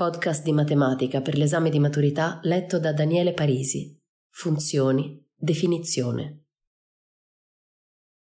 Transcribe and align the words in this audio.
Podcast 0.00 0.42
di 0.42 0.52
matematica 0.54 1.20
per 1.20 1.36
l'esame 1.36 1.68
di 1.68 1.78
maturità 1.78 2.40
letto 2.44 2.78
da 2.78 2.90
Daniele 2.90 3.34
Parisi. 3.34 4.00
Funzioni, 4.30 5.22
definizione. 5.36 6.44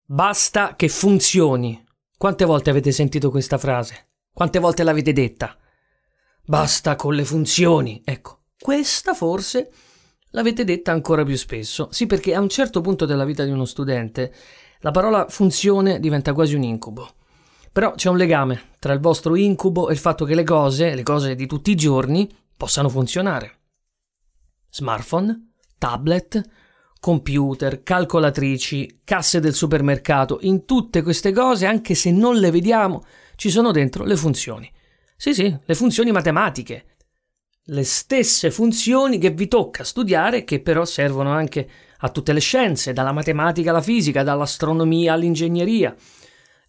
Basta 0.05 0.75
che 0.75 0.89
funzioni. 0.89 1.81
Quante 2.19 2.45
volte 2.45 2.71
avete 2.71 2.91
sentito 2.91 3.31
questa 3.31 3.57
frase? 3.57 4.09
Quante 4.33 4.59
volte 4.59 4.83
l'avete 4.83 5.13
detta? 5.13 5.57
Basta 6.45 6.97
con 6.97 7.15
le 7.15 7.25
funzioni. 7.25 8.03
Ecco, 8.05 8.47
questa 8.59 9.15
forse 9.15 9.71
l'avete 10.31 10.65
detta 10.65 10.91
ancora 10.91 11.23
più 11.23 11.37
spesso. 11.37 11.87
Sì, 11.93 12.07
perché 12.07 12.35
a 12.35 12.41
un 12.41 12.49
certo 12.49 12.81
punto 12.81 13.07
della 13.07 13.25
vita 13.25 13.45
di 13.45 13.53
uno 13.53 13.65
studente 13.65 14.35
la 14.81 14.91
parola 14.91 15.29
funzione 15.29 16.01
diventa 16.01 16.33
quasi 16.33 16.57
un 16.57 16.65
incubo. 16.65 17.15
Però 17.73 17.93
c'è 17.95 18.09
un 18.09 18.17
legame 18.17 18.71
tra 18.79 18.93
il 18.93 19.01
vostro 19.01 19.37
incubo 19.37 19.89
e 19.89 19.93
il 19.93 19.99
fatto 19.99 20.25
che 20.25 20.35
le 20.35 20.45
cose, 20.45 20.95
le 20.95 21.03
cose 21.03 21.35
di 21.35 21.47
tutti 21.47 21.71
i 21.71 21.77
giorni, 21.77 22.29
possano 22.57 22.89
funzionare. 22.89 23.59
Smartphone, 24.71 25.53
tablet, 25.79 26.43
computer, 27.01 27.83
calcolatrici, 27.83 29.01
casse 29.05 29.41
del 29.41 29.55
supermercato, 29.55 30.39
in 30.43 30.65
tutte 30.65 31.03
queste 31.03 31.33
cose, 31.33 31.67
anche 31.67 31.95
se 31.95 32.11
non 32.11 32.37
le 32.37 32.51
vediamo, 32.51 33.05
ci 33.37 33.51
sono 33.51 33.71
dentro 33.71 34.05
le 34.05 34.17
funzioni. 34.17 34.71
Sì, 35.17 35.33
sì, 35.33 35.57
le 35.65 35.75
funzioni 35.75 36.11
matematiche. 36.13 36.85
Le 37.65 37.85
stesse 37.85 38.51
funzioni 38.51 39.19
che 39.19 39.31
vi 39.31 39.49
tocca 39.49 39.85
studiare, 39.85 40.45
che 40.45 40.61
però 40.61 40.85
servono 40.85 41.31
anche 41.31 41.69
a 41.99 42.09
tutte 42.11 42.33
le 42.33 42.41
scienze, 42.41 42.93
dalla 42.93 43.13
matematica 43.13 43.71
alla 43.71 43.83
fisica, 43.83 44.23
dall'astronomia 44.23 45.13
all'ingegneria. 45.13 45.95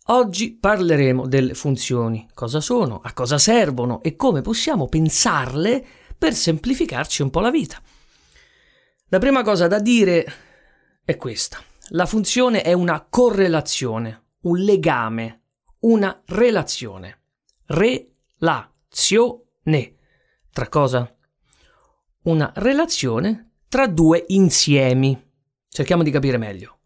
Oggi 0.05 0.55
parleremo 0.55 1.27
delle 1.27 1.53
funzioni, 1.53 2.27
cosa 2.33 2.59
sono, 2.59 3.01
a 3.03 3.13
cosa 3.13 3.37
servono 3.37 4.01
e 4.01 4.15
come 4.15 4.41
possiamo 4.41 4.87
pensarle 4.87 5.85
per 6.17 6.33
semplificarci 6.33 7.21
un 7.21 7.29
po' 7.29 7.39
la 7.39 7.51
vita. 7.51 7.79
La 9.09 9.19
prima 9.19 9.43
cosa 9.43 9.67
da 9.67 9.79
dire 9.79 10.25
è 11.05 11.17
questa. 11.17 11.61
La 11.89 12.07
funzione 12.07 12.63
è 12.63 12.73
una 12.73 13.05
correlazione, 13.07 14.29
un 14.41 14.57
legame, 14.57 15.43
una 15.81 16.19
relazione. 16.27 17.21
Relazione. 17.65 18.09
Tra 20.51 20.67
cosa? 20.67 21.15
Una 22.23 22.51
relazione 22.55 23.51
tra 23.67 23.87
due 23.87 24.25
insiemi. 24.29 25.29
Cerchiamo 25.69 26.01
di 26.03 26.11
capire 26.11 26.37
meglio. 26.37 26.79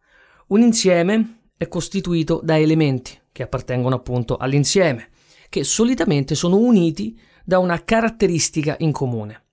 Un 0.47 0.61
insieme 0.61 1.44
è 1.57 1.67
costituito 1.67 2.41
da 2.43 2.57
elementi 2.57 3.17
che 3.31 3.43
appartengono 3.43 3.95
appunto 3.95 4.37
all'insieme, 4.37 5.09
che 5.49 5.63
solitamente 5.63 6.35
sono 6.35 6.57
uniti 6.57 7.19
da 7.43 7.59
una 7.59 7.83
caratteristica 7.83 8.75
in 8.79 8.91
comune. 8.91 9.43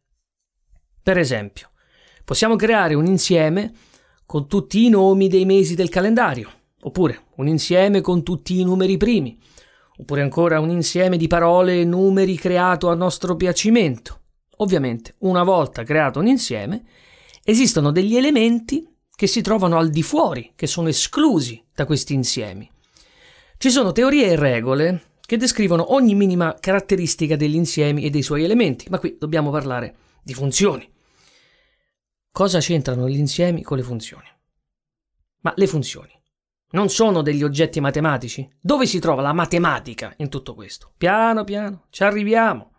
Per 1.02 1.18
esempio, 1.18 1.70
possiamo 2.24 2.56
creare 2.56 2.94
un 2.94 3.06
insieme 3.06 3.72
con 4.24 4.46
tutti 4.46 4.84
i 4.84 4.88
nomi 4.88 5.28
dei 5.28 5.44
mesi 5.44 5.74
del 5.74 5.88
calendario, 5.88 6.50
oppure 6.82 7.26
un 7.36 7.48
insieme 7.48 8.00
con 8.00 8.22
tutti 8.22 8.58
i 8.58 8.64
numeri 8.64 8.96
primi, 8.96 9.38
oppure 9.98 10.22
ancora 10.22 10.60
un 10.60 10.70
insieme 10.70 11.16
di 11.16 11.26
parole 11.26 11.80
e 11.80 11.84
numeri 11.84 12.36
creato 12.36 12.88
a 12.88 12.94
nostro 12.94 13.36
piacimento. 13.36 14.20
Ovviamente, 14.58 15.14
una 15.18 15.42
volta 15.42 15.82
creato 15.82 16.18
un 16.18 16.26
insieme, 16.26 16.84
esistono 17.44 17.90
degli 17.90 18.16
elementi 18.16 18.88
che 19.22 19.28
si 19.28 19.40
trovano 19.40 19.78
al 19.78 19.90
di 19.90 20.02
fuori, 20.02 20.50
che 20.56 20.66
sono 20.66 20.88
esclusi 20.88 21.64
da 21.72 21.86
questi 21.86 22.12
insiemi. 22.12 22.68
Ci 23.56 23.70
sono 23.70 23.92
teorie 23.92 24.26
e 24.26 24.34
regole 24.34 25.10
che 25.20 25.36
descrivono 25.36 25.94
ogni 25.94 26.16
minima 26.16 26.56
caratteristica 26.58 27.36
degli 27.36 27.54
insiemi 27.54 28.02
e 28.02 28.10
dei 28.10 28.22
suoi 28.22 28.42
elementi, 28.42 28.88
ma 28.90 28.98
qui 28.98 29.16
dobbiamo 29.20 29.52
parlare 29.52 29.94
di 30.24 30.34
funzioni. 30.34 30.92
Cosa 32.32 32.58
c'entrano 32.58 33.08
gli 33.08 33.16
insiemi 33.16 33.62
con 33.62 33.76
le 33.76 33.84
funzioni? 33.84 34.26
Ma 35.42 35.52
le 35.54 35.68
funzioni 35.68 36.20
non 36.72 36.88
sono 36.88 37.22
degli 37.22 37.44
oggetti 37.44 37.78
matematici? 37.78 38.50
Dove 38.60 38.86
si 38.86 38.98
trova 38.98 39.22
la 39.22 39.32
matematica 39.32 40.14
in 40.16 40.30
tutto 40.30 40.52
questo? 40.56 40.94
Piano 40.98 41.44
piano, 41.44 41.84
ci 41.90 42.02
arriviamo. 42.02 42.72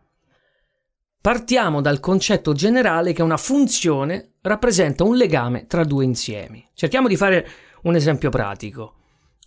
Partiamo 1.21 1.79
dal 1.79 2.01
concetto 2.01 2.51
generale 2.51 3.13
che 3.13 3.21
una 3.21 3.37
funzione 3.37 4.32
rappresenta 4.43 5.03
un 5.03 5.15
legame 5.15 5.67
tra 5.67 5.83
due 5.83 6.03
insiemi. 6.03 6.67
Cerchiamo 6.73 7.07
di 7.07 7.15
fare 7.15 7.47
un 7.83 7.95
esempio 7.95 8.29
pratico. 8.29 8.95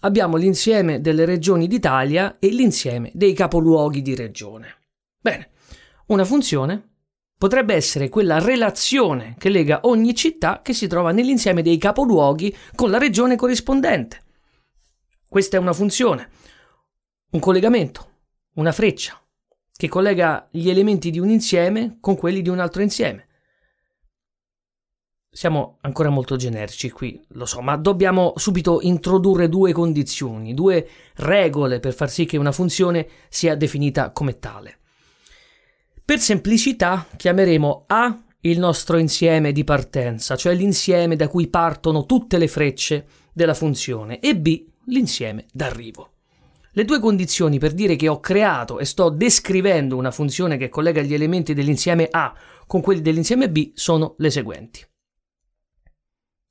Abbiamo 0.00 0.36
l'insieme 0.36 1.00
delle 1.00 1.24
regioni 1.24 1.68
d'Italia 1.68 2.36
e 2.38 2.48
l'insieme 2.48 3.10
dei 3.14 3.32
capoluoghi 3.32 4.02
di 4.02 4.14
regione. 4.14 4.76
Bene, 5.20 5.50
una 6.06 6.24
funzione 6.24 6.90
potrebbe 7.36 7.74
essere 7.74 8.08
quella 8.08 8.38
relazione 8.38 9.34
che 9.38 9.50
lega 9.50 9.80
ogni 9.82 10.14
città 10.14 10.60
che 10.62 10.72
si 10.72 10.86
trova 10.86 11.12
nell'insieme 11.12 11.62
dei 11.62 11.76
capoluoghi 11.76 12.54
con 12.74 12.90
la 12.90 12.98
regione 12.98 13.36
corrispondente. 13.36 14.22
Questa 15.28 15.56
è 15.56 15.60
una 15.60 15.72
funzione, 15.74 16.30
un 17.32 17.40
collegamento, 17.40 18.10
una 18.54 18.72
freccia, 18.72 19.20
che 19.76 19.88
collega 19.88 20.48
gli 20.50 20.70
elementi 20.70 21.10
di 21.10 21.18
un 21.18 21.28
insieme 21.28 21.98
con 22.00 22.16
quelli 22.16 22.40
di 22.40 22.48
un 22.48 22.60
altro 22.60 22.80
insieme. 22.80 23.25
Siamo 25.36 25.76
ancora 25.82 26.08
molto 26.08 26.36
generici 26.36 26.88
qui, 26.88 27.22
lo 27.32 27.44
so, 27.44 27.60
ma 27.60 27.76
dobbiamo 27.76 28.32
subito 28.36 28.78
introdurre 28.80 29.50
due 29.50 29.70
condizioni, 29.72 30.54
due 30.54 30.88
regole 31.16 31.78
per 31.78 31.92
far 31.92 32.08
sì 32.08 32.24
che 32.24 32.38
una 32.38 32.52
funzione 32.52 33.06
sia 33.28 33.54
definita 33.54 34.12
come 34.12 34.38
tale. 34.38 34.78
Per 36.02 36.20
semplicità 36.20 37.06
chiameremo 37.14 37.84
A 37.86 38.18
il 38.40 38.58
nostro 38.58 38.96
insieme 38.96 39.52
di 39.52 39.62
partenza, 39.62 40.36
cioè 40.36 40.54
l'insieme 40.54 41.16
da 41.16 41.28
cui 41.28 41.48
partono 41.48 42.06
tutte 42.06 42.38
le 42.38 42.48
frecce 42.48 43.04
della 43.34 43.52
funzione, 43.52 44.20
e 44.20 44.34
B 44.38 44.64
l'insieme 44.86 45.44
d'arrivo. 45.52 46.12
Le 46.70 46.84
due 46.86 46.98
condizioni 46.98 47.58
per 47.58 47.74
dire 47.74 47.96
che 47.96 48.08
ho 48.08 48.20
creato 48.20 48.78
e 48.78 48.86
sto 48.86 49.10
descrivendo 49.10 49.98
una 49.98 50.10
funzione 50.10 50.56
che 50.56 50.70
collega 50.70 51.02
gli 51.02 51.12
elementi 51.12 51.52
dell'insieme 51.52 52.08
A 52.10 52.34
con 52.66 52.80
quelli 52.80 53.02
dell'insieme 53.02 53.50
B 53.50 53.72
sono 53.74 54.14
le 54.16 54.30
seguenti. 54.30 54.82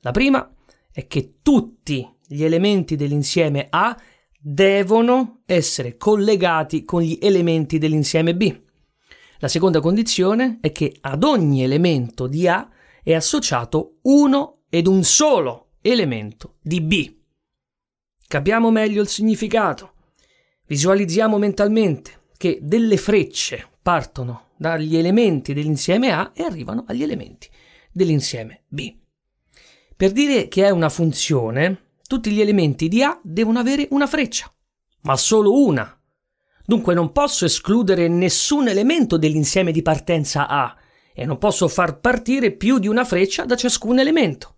La 0.05 0.11
prima 0.11 0.47
è 0.91 1.07
che 1.07 1.37
tutti 1.41 2.07
gli 2.27 2.43
elementi 2.43 2.95
dell'insieme 2.95 3.65
A 3.71 3.99
devono 4.39 5.41
essere 5.47 5.97
collegati 5.97 6.85
con 6.85 7.01
gli 7.01 7.17
elementi 7.19 7.79
dell'insieme 7.79 8.35
B. 8.35 8.55
La 9.39 9.47
seconda 9.47 9.79
condizione 9.79 10.59
è 10.61 10.71
che 10.71 10.95
ad 11.01 11.23
ogni 11.23 11.63
elemento 11.63 12.27
di 12.27 12.47
A 12.47 12.69
è 13.01 13.15
associato 13.15 13.97
uno 14.03 14.59
ed 14.69 14.85
un 14.85 15.03
solo 15.03 15.69
elemento 15.81 16.57
di 16.61 16.81
B. 16.81 17.15
Capiamo 18.27 18.69
meglio 18.69 19.01
il 19.01 19.07
significato. 19.07 19.93
Visualizziamo 20.67 21.39
mentalmente 21.39 22.25
che 22.37 22.59
delle 22.61 22.97
frecce 22.97 23.67
partono 23.81 24.49
dagli 24.55 24.97
elementi 24.97 25.55
dell'insieme 25.55 26.11
A 26.11 26.31
e 26.35 26.43
arrivano 26.43 26.83
agli 26.87 27.01
elementi 27.01 27.49
dell'insieme 27.91 28.65
B. 28.67 29.03
Per 29.97 30.11
dire 30.11 30.49
che 30.49 30.65
è 30.65 30.71
una 30.71 30.89
funzione, 30.89 31.91
tutti 32.05 32.29
gli 32.29 32.41
elementi 32.41 32.89
di 32.89 33.01
A 33.01 33.17
devono 33.23 33.59
avere 33.59 33.87
una 33.91 34.07
freccia, 34.07 34.53
ma 35.03 35.15
solo 35.15 35.63
una. 35.63 35.97
Dunque 36.65 36.93
non 36.93 37.13
posso 37.13 37.45
escludere 37.45 38.09
nessun 38.09 38.67
elemento 38.67 39.17
dell'insieme 39.17 39.71
di 39.71 39.81
partenza 39.81 40.49
A 40.49 40.75
e 41.13 41.25
non 41.25 41.37
posso 41.37 41.69
far 41.69 42.01
partire 42.01 42.51
più 42.51 42.77
di 42.77 42.89
una 42.89 43.05
freccia 43.05 43.45
da 43.45 43.55
ciascun 43.55 43.97
elemento. 43.99 44.55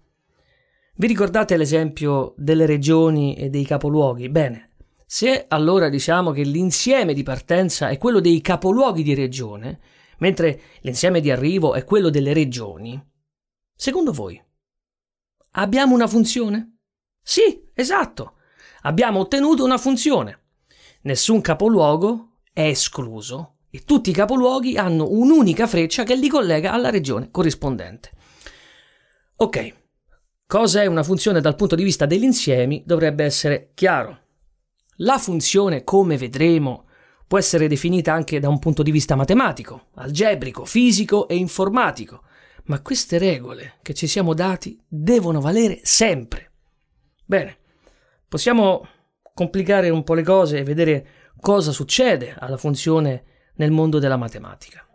Vi 0.95 1.05
ricordate 1.05 1.55
l'esempio 1.55 2.33
delle 2.35 2.65
regioni 2.65 3.35
e 3.35 3.51
dei 3.51 3.63
capoluoghi? 3.63 4.29
Bene, 4.29 4.71
se 5.05 5.45
allora 5.49 5.87
diciamo 5.87 6.31
che 6.31 6.41
l'insieme 6.41 7.13
di 7.13 7.21
partenza 7.21 7.89
è 7.89 7.99
quello 7.99 8.19
dei 8.19 8.41
capoluoghi 8.41 9.03
di 9.03 9.13
regione, 9.13 9.79
mentre 10.17 10.59
l'insieme 10.81 11.21
di 11.21 11.29
arrivo 11.29 11.75
è 11.75 11.83
quello 11.83 12.09
delle 12.09 12.33
regioni, 12.33 12.99
secondo 13.75 14.11
voi 14.11 14.41
abbiamo 15.57 15.93
una 15.93 16.07
funzione? 16.07 16.77
Sì, 17.21 17.69
esatto, 17.73 18.35
abbiamo 18.81 19.19
ottenuto 19.19 19.63
una 19.63 19.77
funzione. 19.77 20.41
nessun 21.01 21.41
capoluogo 21.41 22.39
è 22.51 22.61
escluso 22.61 23.57
e 23.69 23.83
tutti 23.85 24.09
i 24.09 24.13
capoluoghi 24.13 24.77
hanno 24.77 25.09
un'unica 25.09 25.67
freccia 25.67 26.03
che 26.03 26.15
li 26.15 26.27
collega 26.27 26.71
alla 26.71 26.89
regione 26.89 27.29
corrispondente. 27.31 28.11
Ok, 29.37 29.73
cosa 30.45 30.81
è 30.81 30.85
una 30.85 31.03
funzione 31.03 31.41
dal 31.41 31.55
punto 31.55 31.75
di 31.75 31.83
vista 31.83 32.05
degli 32.05 32.23
insiemi 32.23 32.83
dovrebbe 32.85 33.23
essere 33.23 33.71
chiaro. 33.73 34.21
La 35.01 35.17
funzione, 35.17 35.83
come 35.83 36.17
vedremo, 36.17 36.85
può 37.27 37.37
essere 37.37 37.67
definita 37.67 38.13
anche 38.13 38.39
da 38.39 38.49
un 38.49 38.59
punto 38.59 38.83
di 38.83 38.91
vista 38.91 39.15
matematico, 39.15 39.87
algebrico, 39.95 40.65
fisico 40.65 41.27
e 41.27 41.35
informatico, 41.35 42.23
ma 42.67 42.81
queste 42.81 43.17
regole 43.17 43.75
che 43.81 43.93
ci 43.93 44.07
siamo 44.07 44.33
dati 44.33 44.81
devono 44.87 45.41
valere 45.41 45.79
sempre. 45.83 46.51
Bene, 47.25 47.57
possiamo 48.27 48.87
complicare 49.33 49.89
un 49.89 50.03
po' 50.03 50.13
le 50.13 50.23
cose 50.23 50.59
e 50.59 50.63
vedere 50.63 51.07
cosa 51.39 51.71
succede 51.71 52.35
alla 52.37 52.57
funzione 52.57 53.23
nel 53.55 53.71
mondo 53.71 53.99
della 53.99 54.17
matematica. 54.17 54.86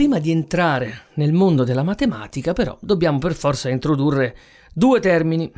Prima 0.00 0.18
di 0.18 0.30
entrare 0.30 1.08
nel 1.16 1.34
mondo 1.34 1.62
della 1.62 1.82
matematica, 1.82 2.54
però, 2.54 2.74
dobbiamo 2.80 3.18
per 3.18 3.34
forza 3.34 3.68
introdurre 3.68 4.34
due 4.72 4.98
termini. 4.98 5.52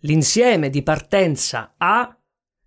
L'insieme 0.00 0.68
di 0.68 0.82
partenza 0.82 1.76
A 1.78 2.14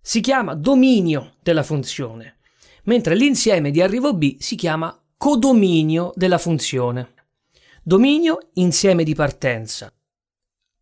si 0.00 0.18
chiama 0.18 0.56
dominio 0.56 1.34
della 1.40 1.62
funzione, 1.62 2.38
mentre 2.86 3.14
l'insieme 3.14 3.70
di 3.70 3.80
arrivo 3.80 4.12
B 4.12 4.38
si 4.40 4.56
chiama 4.56 5.00
codominio 5.16 6.10
della 6.16 6.36
funzione. 6.36 7.14
Dominio 7.84 8.48
insieme 8.54 9.04
di 9.04 9.14
partenza 9.14 9.92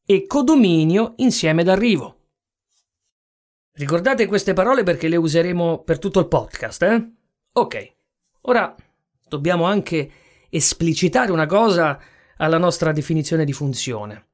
e 0.02 0.26
codominio 0.26 1.12
insieme 1.17 1.62
d'arrivo. 1.62 2.20
Ricordate 3.73 4.25
queste 4.25 4.55
parole 4.55 4.82
perché 4.82 5.08
le 5.08 5.17
useremo 5.17 5.82
per 5.82 5.99
tutto 5.99 6.20
il 6.20 6.28
podcast, 6.28 6.82
eh? 6.85 7.11
Ok, 7.52 7.93
ora 8.40 8.75
dobbiamo 9.28 9.64
anche 9.64 10.11
esplicitare 10.54 11.32
una 11.32 11.46
cosa 11.46 11.99
alla 12.37 12.58
nostra 12.58 12.93
definizione 12.93 13.46
di 13.46 13.54
funzione. 13.54 14.26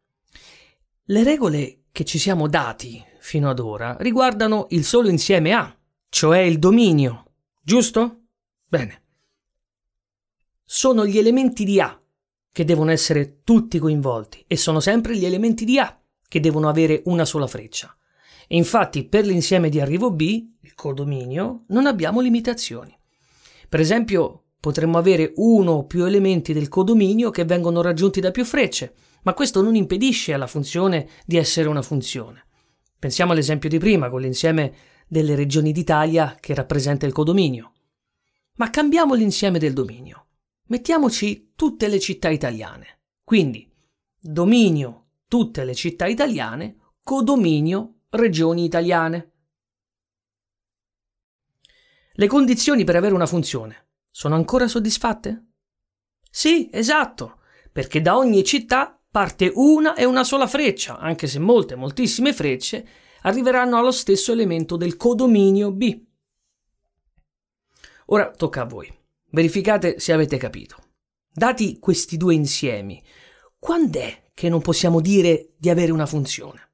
Le 1.05 1.23
regole 1.23 1.85
che 1.93 2.05
ci 2.05 2.19
siamo 2.19 2.49
dati 2.49 3.01
fino 3.21 3.49
ad 3.49 3.61
ora 3.61 3.97
riguardano 4.01 4.67
il 4.71 4.85
solo 4.85 5.09
insieme 5.09 5.53
A, 5.53 5.73
cioè 6.09 6.41
il 6.41 6.59
dominio, 6.59 7.35
giusto? 7.63 8.23
Bene. 8.67 9.03
Sono 10.65 11.07
gli 11.07 11.19
elementi 11.19 11.65
di 11.65 11.81
A 11.81 12.01
che 12.51 12.65
devono 12.65 12.91
essere 12.91 13.43
tutti 13.45 13.79
coinvolti 13.79 14.45
e 14.49 14.57
sono 14.57 14.81
sempre 14.81 15.17
gli 15.17 15.25
elementi 15.25 15.65
di 15.65 15.79
A 15.79 16.01
che 16.27 16.41
devono 16.41 16.69
avere 16.69 17.03
una 17.05 17.25
sola 17.25 17.47
freccia. 17.47 17.97
E 18.49 18.57
infatti 18.57 19.07
per 19.07 19.25
l'insieme 19.25 19.69
di 19.69 19.81
arrivo 19.81 20.11
B, 20.11 20.47
il 20.63 20.75
codominio, 20.75 21.65
non 21.69 21.87
abbiamo 21.87 22.21
limitazioni. 22.21 22.99
Per 23.69 23.79
esempio, 23.79 24.48
Potremmo 24.61 24.99
avere 24.99 25.33
uno 25.37 25.73
o 25.73 25.87
più 25.87 26.05
elementi 26.05 26.53
del 26.53 26.69
codominio 26.69 27.31
che 27.31 27.45
vengono 27.45 27.81
raggiunti 27.81 28.19
da 28.19 28.33
più 28.33 28.45
frecce, 28.45 28.95
ma 29.23 29.33
questo 29.33 29.63
non 29.63 29.77
impedisce 29.77 30.33
alla 30.33 30.49
funzione 30.49 31.09
di 31.25 31.37
essere 31.37 31.69
una 31.69 31.83
funzione. 31.83 32.47
Pensiamo 32.99 33.33
all'esempio 33.33 33.69
di 33.69 33.79
prima 33.79 34.09
con 34.09 34.21
l'insieme 34.21 34.75
delle 35.07 35.37
regioni 35.37 35.71
d'Italia 35.71 36.37
che 36.41 36.55
rappresenta 36.55 37.07
il 37.07 37.13
codominio. 37.13 37.73
Ma 38.57 38.69
cambiamo 38.71 39.15
l'insieme 39.15 39.61
del 39.61 39.73
dominio. 39.73 40.27
Mettiamoci 40.67 41.53
tutte 41.55 41.87
le 41.87 42.01
città 42.01 42.29
italiane. 42.29 43.03
Quindi, 43.23 43.71
dominio 44.19 45.11
tutte 45.29 45.65
le 45.65 45.75
città 45.75 46.07
italiane, 46.07 46.79
codominio 47.05 48.01
regioni 48.11 48.65
italiane. 48.65 49.33
Le 52.13 52.27
condizioni 52.27 52.83
per 52.83 52.97
avere 52.97 53.15
una 53.15 53.27
funzione 53.27 53.88
sono 54.11 54.35
ancora 54.35 54.69
soddisfatte? 54.69 55.47
Sì, 56.31 56.69
esatto, 56.73 57.41
perché 57.73 58.01
da 58.01 58.17
ogni 58.17 58.45
città 58.45 59.01
parte 59.11 59.51
una 59.55 59.95
e 59.95 60.05
una 60.05 60.25
sola 60.25 60.47
freccia, 60.47 60.99
anche 60.99 61.27
se 61.27 61.39
molte, 61.39 61.75
moltissime 61.75 62.33
frecce 62.33 62.87
arriveranno 63.23 63.79
allo 63.79 63.91
stesso 63.91 64.33
elemento 64.33 64.77
del 64.77 64.97
codominio 64.97 65.73
B. 65.73 66.07
Ora 68.07 68.31
tocca 68.31 68.63
a 68.63 68.67
voi. 68.67 68.93
Verificate 69.31 69.99
se 69.99 70.13
avete 70.13 70.37
capito. 70.37 70.77
Dati 71.31 71.79
questi 71.79 72.17
due 72.17 72.35
insiemi, 72.35 73.03
quando 73.59 73.99
è 73.99 74.31
che 74.33 74.49
non 74.49 74.61
possiamo 74.61 75.01
dire 75.01 75.55
di 75.59 75.69
avere 75.69 75.93
una 75.93 76.07
funzione? 76.07 76.71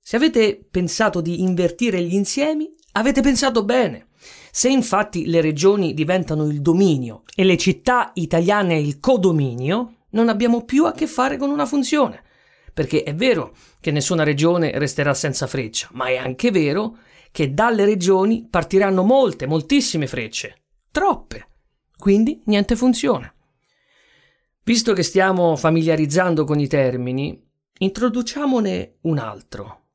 Se 0.00 0.16
avete 0.16 0.64
pensato 0.68 1.20
di 1.20 1.42
invertire 1.42 2.02
gli 2.02 2.14
insiemi, 2.14 2.74
avete 2.92 3.20
pensato 3.20 3.64
bene. 3.64 4.08
Se 4.50 4.68
infatti 4.68 5.26
le 5.26 5.40
regioni 5.40 5.94
diventano 5.94 6.46
il 6.46 6.60
dominio 6.60 7.22
e 7.34 7.44
le 7.44 7.56
città 7.56 8.12
italiane 8.14 8.78
il 8.78 9.00
codominio, 9.00 9.96
non 10.10 10.28
abbiamo 10.28 10.64
più 10.64 10.84
a 10.84 10.92
che 10.92 11.06
fare 11.06 11.36
con 11.36 11.50
una 11.50 11.66
funzione. 11.66 12.22
Perché 12.72 13.02
è 13.02 13.14
vero 13.14 13.54
che 13.80 13.90
nessuna 13.90 14.22
regione 14.22 14.78
resterà 14.78 15.14
senza 15.14 15.46
freccia, 15.46 15.88
ma 15.92 16.06
è 16.06 16.16
anche 16.16 16.50
vero 16.50 16.98
che 17.30 17.52
dalle 17.52 17.84
regioni 17.84 18.46
partiranno 18.48 19.02
molte, 19.02 19.46
moltissime 19.46 20.06
frecce. 20.06 20.62
Troppe. 20.90 21.48
Quindi 21.96 22.42
niente 22.46 22.76
funzione. 22.76 23.34
Visto 24.64 24.92
che 24.92 25.02
stiamo 25.02 25.56
familiarizzando 25.56 26.44
con 26.44 26.60
i 26.60 26.68
termini, 26.68 27.42
introduciamone 27.78 28.98
un 29.02 29.18
altro. 29.18 29.86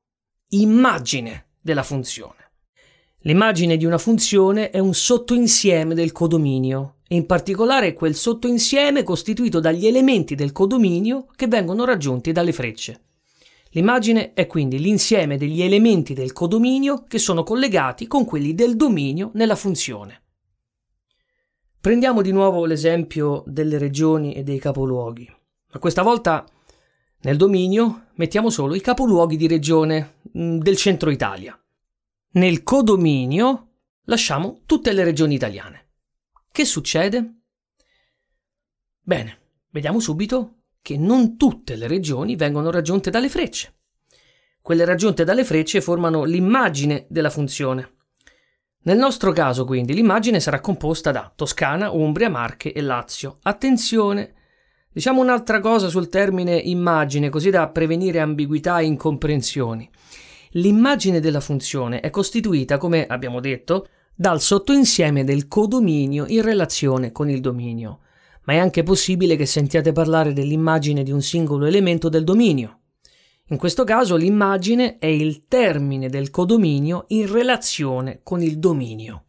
Immagine 0.49 1.51
della 1.61 1.83
funzione. 1.83 2.46
L'immagine 3.21 3.77
di 3.77 3.85
una 3.85 3.97
funzione 3.97 4.69
è 4.69 4.79
un 4.79 4.93
sottoinsieme 4.93 5.95
del 5.95 6.11
codominio 6.11 6.97
e 7.07 7.15
in 7.15 7.25
particolare 7.25 7.93
quel 7.93 8.15
sottoinsieme 8.15 9.03
costituito 9.03 9.59
dagli 9.59 9.87
elementi 9.87 10.35
del 10.35 10.51
codominio 10.51 11.25
che 11.35 11.47
vengono 11.47 11.83
raggiunti 11.83 12.31
dalle 12.31 12.53
frecce. 12.53 13.01
L'immagine 13.71 14.33
è 14.33 14.45
quindi 14.45 14.79
l'insieme 14.79 15.37
degli 15.37 15.61
elementi 15.61 16.13
del 16.13 16.31
codominio 16.31 17.03
che 17.07 17.17
sono 17.17 17.43
collegati 17.43 18.07
con 18.07 18.23
quelli 18.23 18.53
del 18.53 18.75
dominio 18.75 19.31
nella 19.33 19.55
funzione. 19.55 20.21
Prendiamo 21.81 22.21
di 22.21 22.31
nuovo 22.31 22.65
l'esempio 22.65 23.43
delle 23.45 23.77
regioni 23.77 24.33
e 24.33 24.43
dei 24.43 24.59
capoluoghi, 24.59 25.27
ma 25.73 25.79
questa 25.79 26.01
volta 26.01 26.45
nel 27.21 27.37
dominio 27.37 28.07
mettiamo 28.15 28.49
solo 28.49 28.75
i 28.75 28.81
capoluoghi 28.81 29.37
di 29.37 29.47
regione 29.47 30.19
mm, 30.37 30.59
del 30.59 30.75
centro 30.75 31.09
Italia. 31.09 31.59
Nel 32.37 32.61
codominio 32.61 33.69
lasciamo 34.03 34.61
tutte 34.67 34.93
le 34.93 35.03
regioni 35.03 35.33
italiane. 35.33 35.87
Che 36.51 36.65
succede? 36.65 37.39
Bene, 39.01 39.39
vediamo 39.71 39.99
subito 39.99 40.57
che 40.83 40.97
non 40.97 41.35
tutte 41.35 41.75
le 41.75 41.87
regioni 41.87 42.35
vengono 42.35 42.69
raggiunte 42.69 43.09
dalle 43.09 43.29
frecce. 43.29 43.79
Quelle 44.61 44.85
raggiunte 44.85 45.23
dalle 45.23 45.43
frecce 45.43 45.81
formano 45.81 46.25
l'immagine 46.25 47.07
della 47.09 47.31
funzione. 47.31 47.95
Nel 48.83 48.99
nostro 48.99 49.31
caso, 49.31 49.65
quindi, 49.65 49.95
l'immagine 49.95 50.39
sarà 50.39 50.59
composta 50.59 51.09
da 51.09 51.31
Toscana, 51.35 51.89
Umbria, 51.89 52.29
Marche 52.29 52.71
e 52.71 52.81
Lazio. 52.81 53.39
Attenzione, 53.41 54.35
diciamo 54.91 55.21
un'altra 55.21 55.59
cosa 55.59 55.89
sul 55.89 56.07
termine 56.07 56.55
immagine, 56.55 57.29
così 57.29 57.49
da 57.49 57.67
prevenire 57.69 58.19
ambiguità 58.19 58.77
e 58.77 58.85
incomprensioni. 58.85 59.89
L'immagine 60.57 61.19
della 61.19 61.39
funzione 61.39 61.99
è 61.99 62.09
costituita, 62.09 62.77
come 62.77 63.05
abbiamo 63.05 63.39
detto, 63.39 63.89
dal 64.15 64.41
sottoinsieme 64.41 65.23
del 65.23 65.47
codominio 65.47 66.25
in 66.27 66.41
relazione 66.41 67.11
con 67.11 67.29
il 67.29 67.41
dominio, 67.41 67.99
ma 68.45 68.53
è 68.53 68.57
anche 68.57 68.81
possibile 68.81 69.35
che 69.35 69.45
sentiate 69.45 69.91
parlare 69.91 70.33
dell'immagine 70.33 71.03
di 71.03 71.11
un 71.11 71.21
singolo 71.21 71.65
elemento 71.65 72.09
del 72.09 72.23
dominio. 72.23 72.79
In 73.49 73.57
questo 73.57 73.83
caso 73.83 74.15
l'immagine 74.15 74.97
è 74.97 75.05
il 75.05 75.45
termine 75.47 76.09
del 76.09 76.31
codominio 76.31 77.05
in 77.09 77.31
relazione 77.31 78.21
con 78.23 78.41
il 78.41 78.57
dominio. 78.57 79.25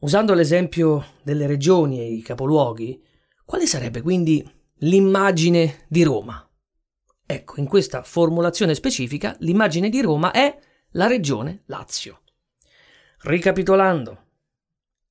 Usando 0.00 0.32
l'esempio 0.32 1.04
delle 1.24 1.48
regioni 1.48 1.98
e 1.98 2.12
i 2.12 2.22
capoluoghi, 2.22 3.02
quale 3.44 3.66
sarebbe 3.66 4.00
quindi 4.00 4.48
l'immagine 4.78 5.86
di 5.88 6.04
Roma? 6.04 6.48
Ecco, 7.26 7.58
in 7.58 7.66
questa 7.66 8.02
formulazione 8.02 8.74
specifica 8.74 9.34
l'immagine 9.40 9.88
di 9.88 10.00
Roma 10.00 10.30
è 10.30 10.56
la 10.90 11.06
regione 11.06 11.62
Lazio. 11.66 12.20
Ricapitolando, 13.22 14.22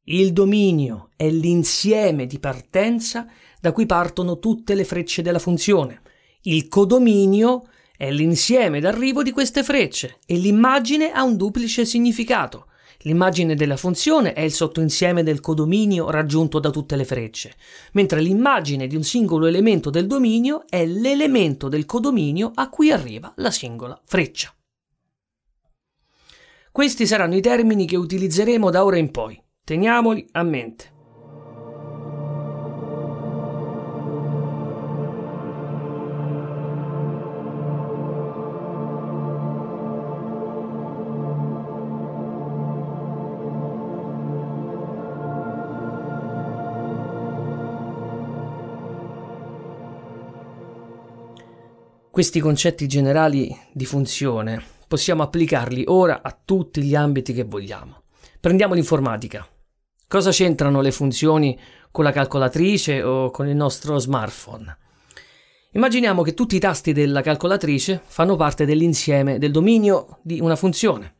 il 0.08 0.34
dominio 0.34 1.10
è 1.15 1.29
l'insieme 1.29 2.25
di 2.25 2.38
partenza 2.38 3.25
da 3.60 3.72
cui 3.72 3.86
partono 3.86 4.38
tutte 4.38 4.75
le 4.75 4.84
frecce 4.84 5.22
della 5.22 5.39
funzione. 5.39 6.01
Il 6.41 6.67
codominio 6.67 7.70
è 7.96 8.12
l'insieme 8.12 8.79
d'arrivo 8.79 9.24
di 9.24 9.32
queste 9.32 9.63
frecce 9.63 10.20
e 10.25 10.36
l'immagine 10.36 11.12
ha 11.12 11.24
un 11.24 11.38
duplice 11.38 11.86
significato. 11.86 12.67
L'immagine 13.05 13.55
della 13.55 13.75
funzione 13.75 14.33
è 14.33 14.41
il 14.41 14.53
sottoinsieme 14.53 15.24
del 15.24 15.41
codominio 15.41 16.10
raggiunto 16.10 16.60
da 16.60 16.69
tutte 16.69 16.95
le 16.95 17.03
frecce, 17.03 17.53
mentre 17.93 18.22
l'immagine 18.22 18.88
di 18.88 18.95
un 18.95 19.03
singolo 19.03 19.45
elemento 19.45 19.89
del 19.89 20.07
dominio 20.07 20.63
è 20.69 20.86
l'elemento 20.86 21.67
del 21.67 21.86
codominio 21.86 22.51
a 22.53 22.69
cui 22.69 22.91
arriva 22.91 23.33
la 23.38 23.51
singola 23.51 24.00
freccia. 24.05 24.53
Questi 26.72 27.05
saranno 27.05 27.36
i 27.36 27.41
termini 27.41 27.86
che 27.86 27.98
utilizzeremo 27.98 28.69
da 28.72 28.83
ora 28.83 28.98
in 28.98 29.12
poi. 29.12 29.39
Teniamoli 29.63 30.27
a 30.31 30.43
mente. 30.43 30.92
Questi 52.13 52.39
concetti 52.39 52.86
generali 52.86 53.50
di 53.72 53.86
funzione 53.86 54.62
possiamo 54.88 55.24
applicarli 55.24 55.86
ora 55.88 56.22
a 56.22 56.39
tutti 56.46 56.84
gli 56.84 56.93
ambiti 56.93 57.34
che 57.34 57.43
vogliamo. 57.43 58.03
Prendiamo 58.39 58.75
l'informatica. 58.75 59.43
Cosa 60.08 60.29
c'entrano 60.29 60.82
le 60.82 60.91
funzioni 60.91 61.60
con 61.89 62.03
la 62.03 62.12
calcolatrice 62.12 63.01
o 63.01 63.32
con 63.32 63.48
il 63.48 63.55
nostro 63.55 63.98
smartphone? 63.98 64.77
Immaginiamo 65.72 66.22
che 66.22 66.36
tutti 66.36 66.55
i 66.55 66.60
tasti 66.60 66.93
della 66.93 67.22
calcolatrice 67.22 68.00
fanno 68.05 68.36
parte 68.36 68.65
dell'insieme 68.65 69.39
del 69.39 69.50
dominio 69.50 70.20
di 70.22 70.39
una 70.39 70.55
funzione. 70.55 71.15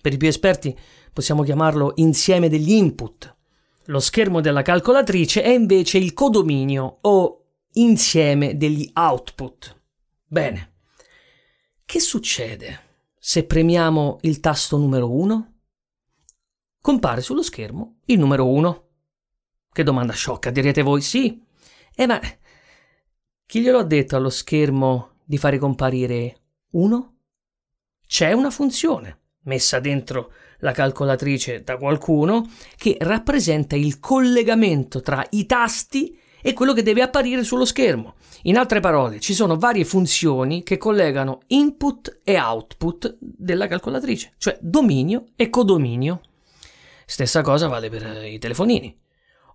Per 0.00 0.14
i 0.14 0.16
più 0.16 0.28
esperti 0.28 0.74
possiamo 1.12 1.42
chiamarlo 1.42 1.92
insieme 1.96 2.48
degli 2.48 2.72
input. 2.72 3.36
Lo 3.84 4.00
schermo 4.00 4.40
della 4.40 4.62
calcolatrice 4.62 5.42
è 5.42 5.50
invece 5.50 5.98
il 5.98 6.14
codominio 6.14 7.00
o 7.02 7.44
insieme 7.72 8.56
degli 8.56 8.90
output. 8.94 9.76
Bene, 10.32 10.74
che 11.84 11.98
succede 11.98 13.08
se 13.18 13.44
premiamo 13.46 14.18
il 14.20 14.38
tasto 14.38 14.76
numero 14.76 15.10
1? 15.10 15.54
Compare 16.80 17.20
sullo 17.20 17.42
schermo 17.42 17.98
il 18.04 18.20
numero 18.20 18.46
1. 18.46 18.88
Che 19.72 19.82
domanda 19.82 20.12
sciocca, 20.12 20.50
direte 20.50 20.82
voi? 20.82 21.00
Sì. 21.00 21.44
Eh 21.92 22.06
ma 22.06 22.20
chi 23.44 23.60
glielo 23.60 23.80
ha 23.80 23.82
detto 23.82 24.14
allo 24.14 24.30
schermo 24.30 25.16
di 25.24 25.36
fare 25.36 25.58
comparire 25.58 26.42
1? 26.70 27.16
C'è 28.06 28.30
una 28.30 28.50
funzione 28.50 29.22
messa 29.46 29.80
dentro 29.80 30.32
la 30.60 30.70
calcolatrice 30.70 31.64
da 31.64 31.76
qualcuno 31.76 32.48
che 32.76 32.96
rappresenta 33.00 33.74
il 33.74 33.98
collegamento 33.98 35.00
tra 35.00 35.26
i 35.30 35.44
tasti 35.44 36.16
e 36.42 36.52
quello 36.52 36.72
che 36.72 36.82
deve 36.82 37.02
apparire 37.02 37.44
sullo 37.44 37.64
schermo. 37.64 38.14
In 38.42 38.56
altre 38.56 38.80
parole, 38.80 39.20
ci 39.20 39.34
sono 39.34 39.56
varie 39.56 39.84
funzioni 39.84 40.62
che 40.62 40.78
collegano 40.78 41.40
input 41.48 42.20
e 42.24 42.38
output 42.38 43.16
della 43.20 43.66
calcolatrice, 43.66 44.34
cioè 44.38 44.58
dominio 44.60 45.26
e 45.36 45.50
codominio. 45.50 46.20
Stessa 47.04 47.42
cosa 47.42 47.68
vale 47.68 47.90
per 47.90 48.24
i 48.24 48.38
telefonini. 48.38 48.96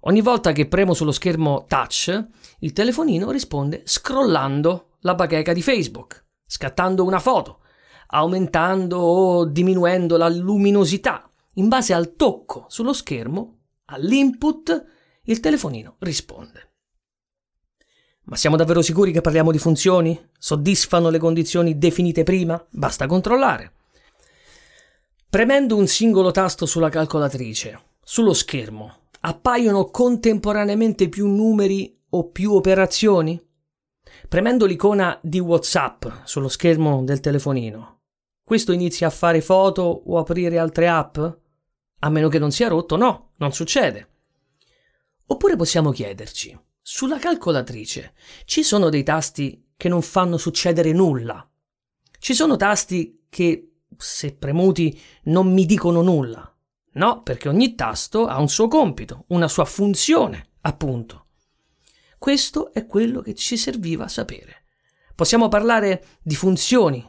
Ogni 0.01 0.22
volta 0.22 0.51
che 0.51 0.68
premo 0.68 0.94
sullo 0.94 1.12
schermo 1.12 1.65
touch, 1.68 2.27
il 2.60 2.74
telefonino 2.74 3.32
risponde 3.32 3.82
scrollando 3.86 4.98
la 5.00 5.15
bacheca 5.15 5.51
di 5.51 5.63
Facebook, 5.63 6.25
scattando 6.46 7.04
una 7.04 7.20
foto, 7.20 7.62
aumentando 8.08 9.00
o 9.00 9.46
diminuendo 9.46 10.15
la 10.18 10.30
luminosità. 10.30 11.27
In 11.54 11.70
base 11.70 11.94
al 11.94 12.15
tocco 12.15 12.65
sullo 12.68 12.94
schermo, 12.94 13.62
all'input, 13.86 14.86
il 15.24 15.39
telefonino 15.39 15.96
risponde. 16.00 16.75
Ma 18.25 18.36
siamo 18.36 18.55
davvero 18.55 18.82
sicuri 18.82 19.12
che 19.12 19.22
parliamo 19.22 19.51
di 19.51 19.60
funzioni? 19.60 20.29
Soddisfano 20.38 21.10
le 21.10 21.20
condizioni 21.20 21.77
definite 21.77 22.24
prima? 22.24 22.63
Basta 22.70 23.05
controllare. 23.05 23.74
Premendo 25.29 25.75
un 25.75 25.88
singolo 25.88 26.32
tasto 26.32 26.65
sulla 26.65 26.89
calcolatrice, 26.89 27.82
sullo 28.03 28.34
schermo, 28.34 29.08
appaiono 29.22 29.86
contemporaneamente 29.86 31.10
più 31.10 31.27
numeri 31.27 32.00
o 32.10 32.29
più 32.29 32.53
operazioni? 32.53 33.39
Premendo 34.27 34.65
l'icona 34.65 35.20
di 35.22 35.39
WhatsApp 35.39 36.05
sullo 36.24 36.48
schermo 36.48 37.03
del 37.03 37.20
telefonino, 37.20 37.96
questo 38.44 38.72
inizia 38.72 39.08
a 39.08 39.12
fare 39.12 39.41
foto 39.41 39.82
o 39.82 40.17
aprire 40.17 40.58
altre 40.58 40.88
app? 40.88 41.17
A 42.00 42.10
meno 42.10 42.29
che 42.29 42.39
non 42.39 42.51
sia 42.51 42.67
rotto, 42.67 42.96
no, 42.96 43.32
non 43.38 43.51
succede. 43.51 44.10
Oppure 45.25 45.55
possiamo 45.55 45.91
chiederci, 45.91 46.55
sulla 46.88 47.18
calcolatrice 47.18 48.13
ci 48.46 48.62
sono 48.62 48.89
dei 48.89 49.01
tasti 49.01 49.72
che 49.75 49.89
non 49.89 50.04
fanno 50.04 50.38
succedere 50.38 50.94
nulla. 50.94 51.50
Ci 52.20 52.36
sono 52.36 52.58
tasti 52.58 53.25
che, 53.27 53.77
se 53.98 54.36
premuti, 54.36 55.01
non 55.24 55.51
mi 55.51 55.65
dicono 55.65 56.04
nulla. 56.04 56.56
No, 56.94 57.24
perché 57.24 57.50
ogni 57.50 57.74
tasto 57.74 58.27
ha 58.27 58.39
un 58.39 58.50
suo 58.50 58.68
compito, 58.68 59.25
una 59.30 59.48
sua 59.48 59.65
funzione, 59.65 60.50
appunto. 60.62 61.25
Questo 62.20 62.72
è 62.72 62.86
quello 62.86 63.22
che 63.22 63.34
ci 63.34 63.58
serviva 63.58 64.08
sapere. 64.08 64.65
Possiamo 65.15 65.48
parlare 65.48 66.06
di 66.22 66.36
funzioni, 66.36 67.04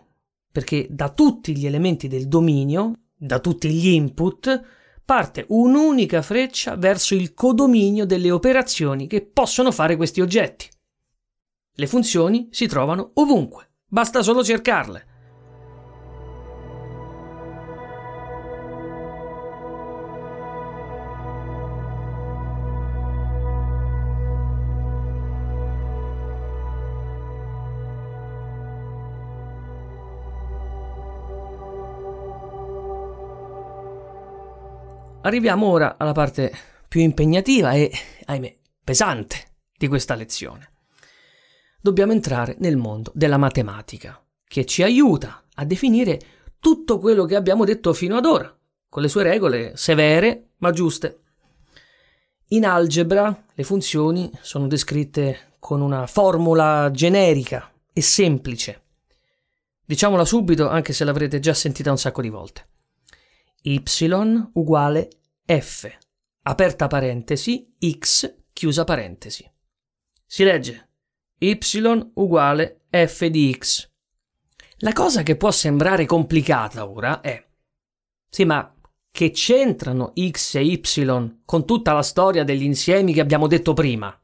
perché 0.50 0.87
da 0.88 1.11
tutti 1.11 1.54
gli 1.54 1.66
elementi 1.66 2.09
del 2.09 2.28
dominio, 2.28 3.09
da 3.14 3.40
tutti 3.40 3.68
gli 3.68 3.88
input, 3.88 4.62
parte 5.07 5.47
un'unica 5.49 6.21
freccia 6.21 6.75
verso 6.75 7.15
il 7.15 7.33
codominio 7.33 8.05
delle 8.05 8.33
operazioni 8.33 9.07
che 9.07 9.23
possono 9.23 9.71
fare 9.71 9.95
questi 9.95 10.21
oggetti. 10.21 10.69
Le 11.77 11.87
funzioni 11.87 12.49
si 12.51 12.67
trovano 12.67 13.13
ovunque, 13.15 13.71
basta 13.87 14.21
solo 14.21 14.43
cercarle. 14.43 15.15
Arriviamo 35.26 35.66
ora 35.66 35.97
alla 35.99 36.12
parte 36.12 36.52
più 36.87 37.00
impegnativa 37.00 37.73
e, 37.73 37.90
ahimè, 38.26 38.56
pesante 38.85 39.38
di 39.76 39.88
questa 39.88 40.14
lezione. 40.14 40.71
Dobbiamo 41.80 42.12
entrare 42.12 42.54
nel 42.61 42.76
mondo 42.76 43.11
della 43.12 43.37
matematica, 43.37 44.25
che 44.47 44.64
ci 44.64 44.85
aiuta 44.85 45.42
a 45.54 45.64
definire 45.64 46.21
tutto 46.61 47.00
quello 47.00 47.25
che 47.25 47.35
abbiamo 47.35 47.64
detto 47.64 47.92
fino 47.92 48.16
ad 48.16 48.25
ora, 48.25 48.56
con 48.88 49.02
le 49.02 49.09
sue 49.09 49.25
regole 49.25 49.76
severe 49.76 50.50
ma 50.59 50.71
giuste. 50.71 51.23
In 52.50 52.64
algebra 52.64 53.47
le 53.52 53.64
funzioni 53.64 54.30
sono 54.42 54.68
descritte 54.68 55.54
con 55.59 55.80
una 55.80 56.06
formula 56.06 56.88
generica 56.92 57.68
e 57.92 58.00
semplice. 58.00 58.83
Diciamola 59.85 60.25
subito, 60.25 60.68
anche 60.68 60.92
se 60.92 61.02
l'avrete 61.02 61.40
già 61.40 61.52
sentita 61.52 61.90
un 61.90 61.99
sacco 61.99 62.23
di 62.23 62.28
volte 62.28 62.75
y 63.63 63.83
uguale 64.53 65.09
f, 65.45 65.99
aperta 66.43 66.87
parentesi, 66.87 67.75
x, 67.81 68.35
chiusa 68.53 68.85
parentesi. 68.85 69.51
Si 70.25 70.45
legge 70.45 70.89
y 71.39 71.59
uguale 72.15 72.83
f 72.91 73.27
di 73.27 73.53
x. 73.53 73.91
La 74.79 74.93
cosa 74.93 75.23
che 75.23 75.37
può 75.37 75.51
sembrare 75.51 76.07
complicata 76.07 76.89
ora 76.89 77.21
è, 77.21 77.45
sì 78.29 78.45
ma 78.45 78.75
che 79.11 79.31
c'entrano 79.31 80.13
x 80.15 80.57
e 80.57 80.63
y 80.63 81.41
con 81.45 81.65
tutta 81.65 81.93
la 81.93 82.03
storia 82.03 82.45
degli 82.45 82.65
insiemi 82.65 83.15
che 83.15 83.21
abbiamo 83.21 83.47
detto 83.47 83.73
prima? 83.73 84.15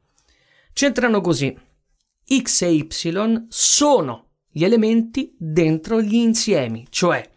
C'entrano 0.71 1.21
così. 1.21 1.55
x 2.25 2.61
e 2.61 2.71
y 2.71 3.45
sono 3.49 4.29
gli 4.47 4.63
elementi 4.63 5.35
dentro 5.37 5.99
gli 5.99 6.13
insiemi, 6.13 6.85
cioè 6.89 7.27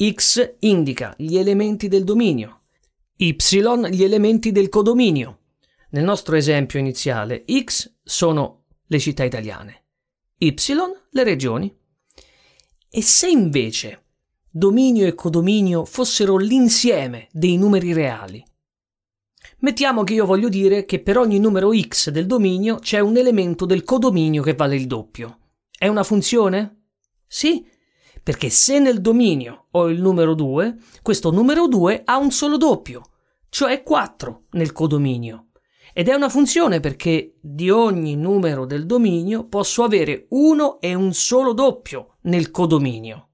X 0.00 0.58
indica 0.60 1.12
gli 1.18 1.36
elementi 1.36 1.88
del 1.88 2.04
dominio, 2.04 2.60
Y 3.16 3.36
gli 3.90 4.04
elementi 4.04 4.52
del 4.52 4.68
codominio. 4.68 5.40
Nel 5.90 6.04
nostro 6.04 6.36
esempio 6.36 6.78
iniziale, 6.78 7.44
X 7.64 7.96
sono 8.04 8.66
le 8.86 8.98
città 9.00 9.24
italiane, 9.24 9.86
Y 10.38 10.54
le 11.10 11.24
regioni. 11.24 11.76
E 12.88 13.02
se 13.02 13.28
invece 13.28 14.04
dominio 14.48 15.04
e 15.04 15.14
codominio 15.14 15.84
fossero 15.84 16.36
l'insieme 16.36 17.26
dei 17.32 17.56
numeri 17.56 17.92
reali? 17.92 18.44
Mettiamo 19.58 20.04
che 20.04 20.14
io 20.14 20.26
voglio 20.26 20.48
dire 20.48 20.84
che 20.84 21.00
per 21.00 21.18
ogni 21.18 21.40
numero 21.40 21.72
x 21.76 22.10
del 22.10 22.26
dominio 22.26 22.76
c'è 22.76 23.00
un 23.00 23.16
elemento 23.16 23.66
del 23.66 23.82
codominio 23.82 24.44
che 24.44 24.54
vale 24.54 24.76
il 24.76 24.86
doppio. 24.86 25.38
È 25.76 25.88
una 25.88 26.04
funzione? 26.04 26.90
Sì, 27.26 27.66
perché 28.28 28.50
se 28.50 28.78
nel 28.78 29.00
dominio 29.00 29.68
ho 29.70 29.88
il 29.88 30.02
numero 30.02 30.34
2, 30.34 30.76
questo 31.00 31.30
numero 31.30 31.66
2 31.66 32.02
ha 32.04 32.18
un 32.18 32.30
solo 32.30 32.58
doppio, 32.58 33.00
cioè 33.48 33.82
4 33.82 34.48
nel 34.50 34.72
codominio. 34.72 35.46
Ed 35.94 36.08
è 36.08 36.14
una 36.14 36.28
funzione 36.28 36.78
perché 36.78 37.38
di 37.40 37.70
ogni 37.70 38.16
numero 38.16 38.66
del 38.66 38.84
dominio 38.84 39.46
posso 39.46 39.82
avere 39.82 40.26
uno 40.32 40.78
e 40.78 40.92
un 40.92 41.14
solo 41.14 41.54
doppio 41.54 42.18
nel 42.24 42.50
codominio. 42.50 43.30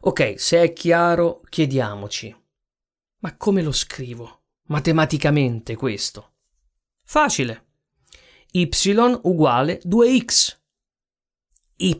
Ok, 0.00 0.34
se 0.36 0.60
è 0.60 0.74
chiaro, 0.74 1.40
chiediamoci. 1.48 2.36
Ma 3.20 3.34
come 3.38 3.62
lo 3.62 3.72
scrivo? 3.72 4.42
Matematicamente 4.64 5.74
questo? 5.74 6.32
Facile. 7.02 7.64
y 8.50 8.68
uguale 9.22 9.80
2x. 9.86 10.60
Y 11.82 11.96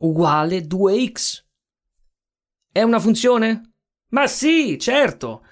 uguale 0.00 0.66
2x. 0.66 1.44
È 2.72 2.82
una 2.82 2.98
funzione? 2.98 3.72
Ma 4.10 4.26
sì, 4.26 4.78
certo. 4.78 5.44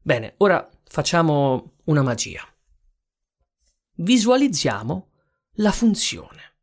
Bene, 0.00 0.34
ora 0.38 0.68
facciamo 0.84 1.74
una 1.84 2.02
magia. 2.02 2.42
Visualizziamo 3.96 5.10
la 5.56 5.70
funzione. 5.70 6.56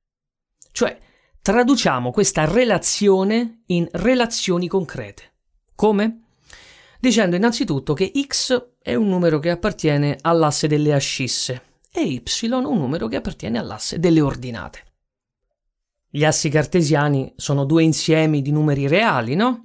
Cioè, 0.72 1.00
traduciamo 1.42 2.12
questa 2.12 2.46
relazione 2.46 3.63
in 3.68 3.88
relazioni 3.92 4.68
concrete. 4.68 5.36
Come? 5.75 6.24
Dicendo 7.00 7.38
innanzitutto 7.38 7.94
che 7.94 8.12
x 8.28 8.72
è 8.80 8.96
un 8.96 9.08
numero 9.08 9.39
che 9.39 9.50
appartiene 9.50 10.18
all'asse 10.22 10.68
delle 10.68 10.94
ascisse 10.94 11.78
e 11.92 12.01
y 12.01 12.24
un 12.48 12.78
numero 12.78 13.08
che 13.08 13.16
appartiene 13.16 13.58
all'asse 13.58 14.00
delle 14.00 14.22
ordinate. 14.22 14.88
Gli 16.12 16.25
assi 16.25 16.50
cartesiani 16.50 17.34
sono 17.36 17.66
due 17.66 17.84
insiemi 17.84 18.42
di 18.42 18.51
numeri 18.51 18.88
reali, 18.88 19.36
no? 19.36 19.63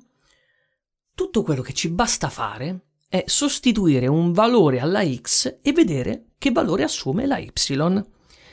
Tutto 1.14 1.42
quello 1.42 1.62
che 1.62 1.72
ci 1.72 1.88
basta 1.88 2.28
fare 2.28 2.88
è 3.08 3.24
sostituire 3.26 4.08
un 4.08 4.32
valore 4.32 4.80
alla 4.80 5.02
x 5.04 5.60
e 5.62 5.72
vedere 5.72 6.32
che 6.36 6.52
valore 6.52 6.82
assume 6.82 7.24
la 7.24 7.38
y. 7.38 7.50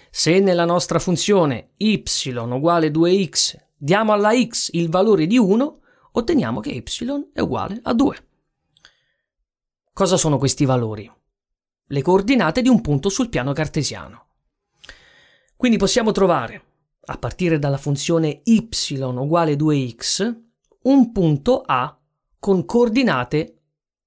Se 0.10 0.40
nella 0.40 0.64
nostra 0.64 1.00
funzione 1.00 1.72
y 1.76 2.02
uguale 2.36 2.92
2x 2.92 3.58
diamo 3.76 4.14
alla 4.14 4.32
x 4.42 4.70
il 4.72 4.90
valore 4.90 5.28
di 5.28 5.38
1, 5.38 5.80
otteniamo 6.12 6.62
che 6.62 6.70
y 6.70 7.32
è 7.34 7.42
uguale 7.42 7.80
a 7.84 7.94
2. 7.94 8.28
Cosa 9.92 10.16
sono 10.16 10.38
questi 10.38 10.64
valori? 10.64 11.12
Le 11.88 12.02
coordinate 12.02 12.62
di 12.62 12.70
un 12.70 12.80
punto 12.80 13.10
sul 13.10 13.28
piano 13.28 13.52
cartesiano. 13.52 14.28
Quindi 15.58 15.78
possiamo 15.78 16.12
trovare, 16.12 16.71
a 17.06 17.18
partire 17.18 17.60
dalla 17.60 17.78
funzione 17.78 18.42
y 18.44 18.70
uguale 19.00 19.56
2x, 19.56 20.40
un 20.84 21.12
punto 21.12 21.62
A 21.66 22.00
con 22.40 22.66
coordinate 22.66 23.62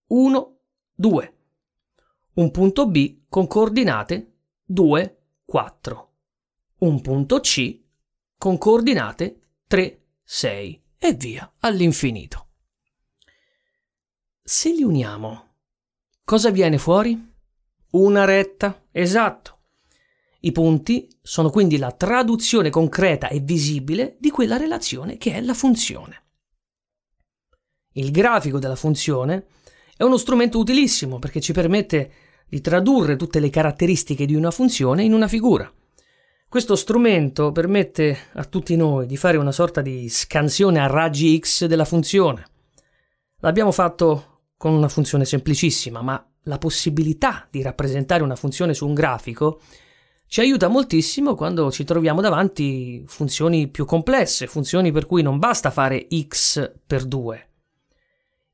1, 0.07 0.59
2. 0.95 1.37
Un 2.35 2.51
punto 2.51 2.87
B 2.89 3.21
con 3.29 3.47
coordinate 3.47 4.33
2, 4.65 5.19
4. 5.45 6.13
Un 6.79 7.01
punto 7.01 7.41
C 7.41 7.81
con 8.37 8.59
coordinate 8.59 9.41
3, 9.67 10.03
6 10.23 10.83
e 10.99 11.13
via 11.15 11.53
all'infinito. 11.61 12.49
Se 14.43 14.73
li 14.73 14.83
uniamo, 14.83 15.55
cosa 16.25 16.51
viene 16.51 16.79
fuori? 16.79 17.33
Una 17.91 18.25
retta, 18.25 18.87
esatto. 18.91 19.54
I 20.45 20.53
punti 20.53 21.09
sono 21.23 21.49
quindi 21.49 21.79
la 21.79 21.91
traduzione 21.91 22.69
concreta 22.69 23.29
e 23.29 23.41
visibile 23.41 24.17
di 24.21 24.29
quella 24.29 24.59
relazione 24.59 25.17
che 25.17 25.33
è 25.33 25.41
la 25.41 25.55
funzione. 25.55 26.23
Il 27.93 28.11
grafico 28.11 28.59
della 28.59 28.77
funzione 28.77 29.47
è 29.97 30.03
uno 30.03 30.19
strumento 30.19 30.59
utilissimo 30.59 31.19
perché 31.19 31.41
ci 31.41 31.55
permette 31.55 32.13
di 32.47 32.61
tradurre 32.61 33.17
tutte 33.17 33.41
le 33.41 33.49
caratteristiche 33.49 34.27
di 34.27 34.35
una 34.35 34.51
funzione 34.51 35.03
in 35.03 35.15
una 35.15 35.29
figura. 35.29 35.73
Questo 36.47 36.77
strumento 36.77 37.51
permette 37.51 38.15
a 38.35 38.45
tutti 38.45 38.77
noi 38.77 39.07
di 39.07 39.17
fare 39.17 39.39
una 39.39 39.53
sorta 39.53 39.81
di 39.81 40.11
scansione 40.11 40.79
a 40.79 40.87
raggi 40.87 41.39
X 41.39 41.65
della 41.65 41.87
funzione. 41.87 42.45
L'abbiamo 43.39 43.73
fatto 43.73 44.51
con 44.59 44.75
una 44.75 44.89
funzione 44.89 45.25
semplicissima, 45.25 46.03
ma 46.03 46.23
la 46.43 46.59
possibilità 46.59 47.49
di 47.51 47.63
rappresentare 47.63 48.23
una 48.23 48.37
funzione 48.37 48.75
su 48.75 48.87
un 48.87 48.93
grafico 48.93 49.63
ci 50.35 50.41
aiuta 50.41 50.67
moltissimo 50.67 51.37
quando 51.37 51.71
ci 51.71 51.85
troviamo 51.85 52.21
davanti 52.21 53.05
funzioni 53.07 53.69
più 53.69 53.85
complesse, 53.85 54.49
funzioni 54.49 54.91
per 54.91 55.07
cui 55.07 55.23
non 55.23 55.39
basta 55.39 55.71
fare 55.71 56.09
x 56.13 56.73
per 56.85 57.05
2, 57.05 57.49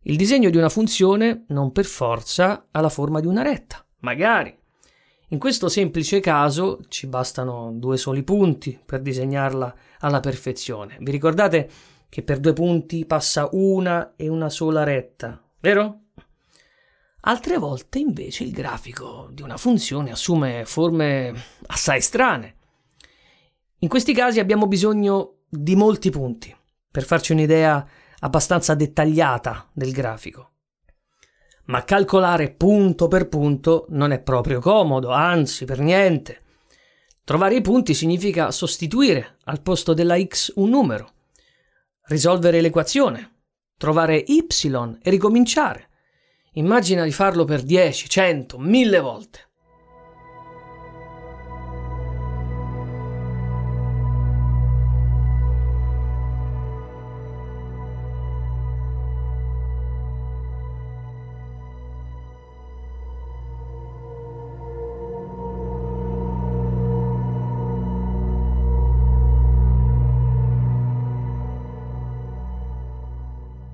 il 0.03 0.17
disegno 0.19 0.51
di 0.51 0.59
una 0.59 0.69
funzione 0.69 1.47
non 1.49 1.73
per 1.73 1.87
forza 1.87 2.67
ha 2.71 2.81
la 2.83 2.91
forma 2.91 3.21
di 3.21 3.27
una 3.27 3.41
retta, 3.41 3.83
magari. 4.01 4.55
In 5.29 5.39
questo 5.39 5.71
semplice 5.71 6.21
caso 6.21 6.81
ci 6.89 7.07
bastano 7.07 7.73
due 7.73 7.97
soli 7.97 8.25
punti 8.25 8.79
per 8.85 9.01
disegnarla 9.01 9.75
alla 10.01 10.21
perfezione. 10.21 10.99
Vi 11.01 11.11
ricordate 11.11 11.71
che 12.11 12.23
per 12.23 12.41
due 12.41 12.53
punti 12.53 13.07
passa 13.07 13.49
una 13.53 14.17
e 14.17 14.29
una 14.29 14.51
sola 14.51 14.83
retta, 14.83 15.43
vero? 15.61 16.09
Altre 17.23 17.59
volte 17.59 17.99
invece 17.99 18.45
il 18.45 18.51
grafico 18.51 19.29
di 19.31 19.43
una 19.43 19.59
funzione 19.59 20.11
assume 20.11 20.65
forme 20.65 21.35
assai 21.67 22.01
strane. 22.01 22.57
In 23.81 23.89
questi 23.89 24.15
casi 24.15 24.41
abbiamo 24.41 24.67
bisogno 24.67 25.41
di 25.49 25.77
molti 25.77 26.11
punti. 26.11 26.55
Per 26.91 27.05
farci 27.05 27.33
un'idea, 27.33 27.87
abbastanza 28.21 28.75
dettagliata 28.75 29.69
del 29.73 29.93
grafico. 29.93 30.49
Ma 31.67 31.85
calcolare 31.85 32.51
punto 32.51 33.07
per 33.07 33.29
punto 33.29 33.87
non 33.91 34.13
è 34.13 34.21
proprio 34.21 34.61
comodo, 34.61 35.11
anzi 35.11 35.67
per 35.67 35.79
niente. 35.79 36.43
Trovare 37.23 37.55
i 37.55 37.61
punti 37.61 37.95
significa 37.95 38.51
sostituire 38.51 39.37
al 39.45 39.61
posto 39.61 39.93
della 39.93 40.19
x 40.21 40.53
un 40.57 40.71
numero, 40.71 41.13
risolvere 42.07 42.61
l'equazione, 42.61 43.43
trovare 43.77 44.17
y 44.17 44.47
e 45.03 45.11
ricominciare. 45.11 45.90
Immagina 46.55 47.05
di 47.05 47.13
farlo 47.13 47.45
per 47.45 47.63
10, 47.63 48.09
100, 48.09 48.59
1000 48.59 49.01
volte. 49.01 49.50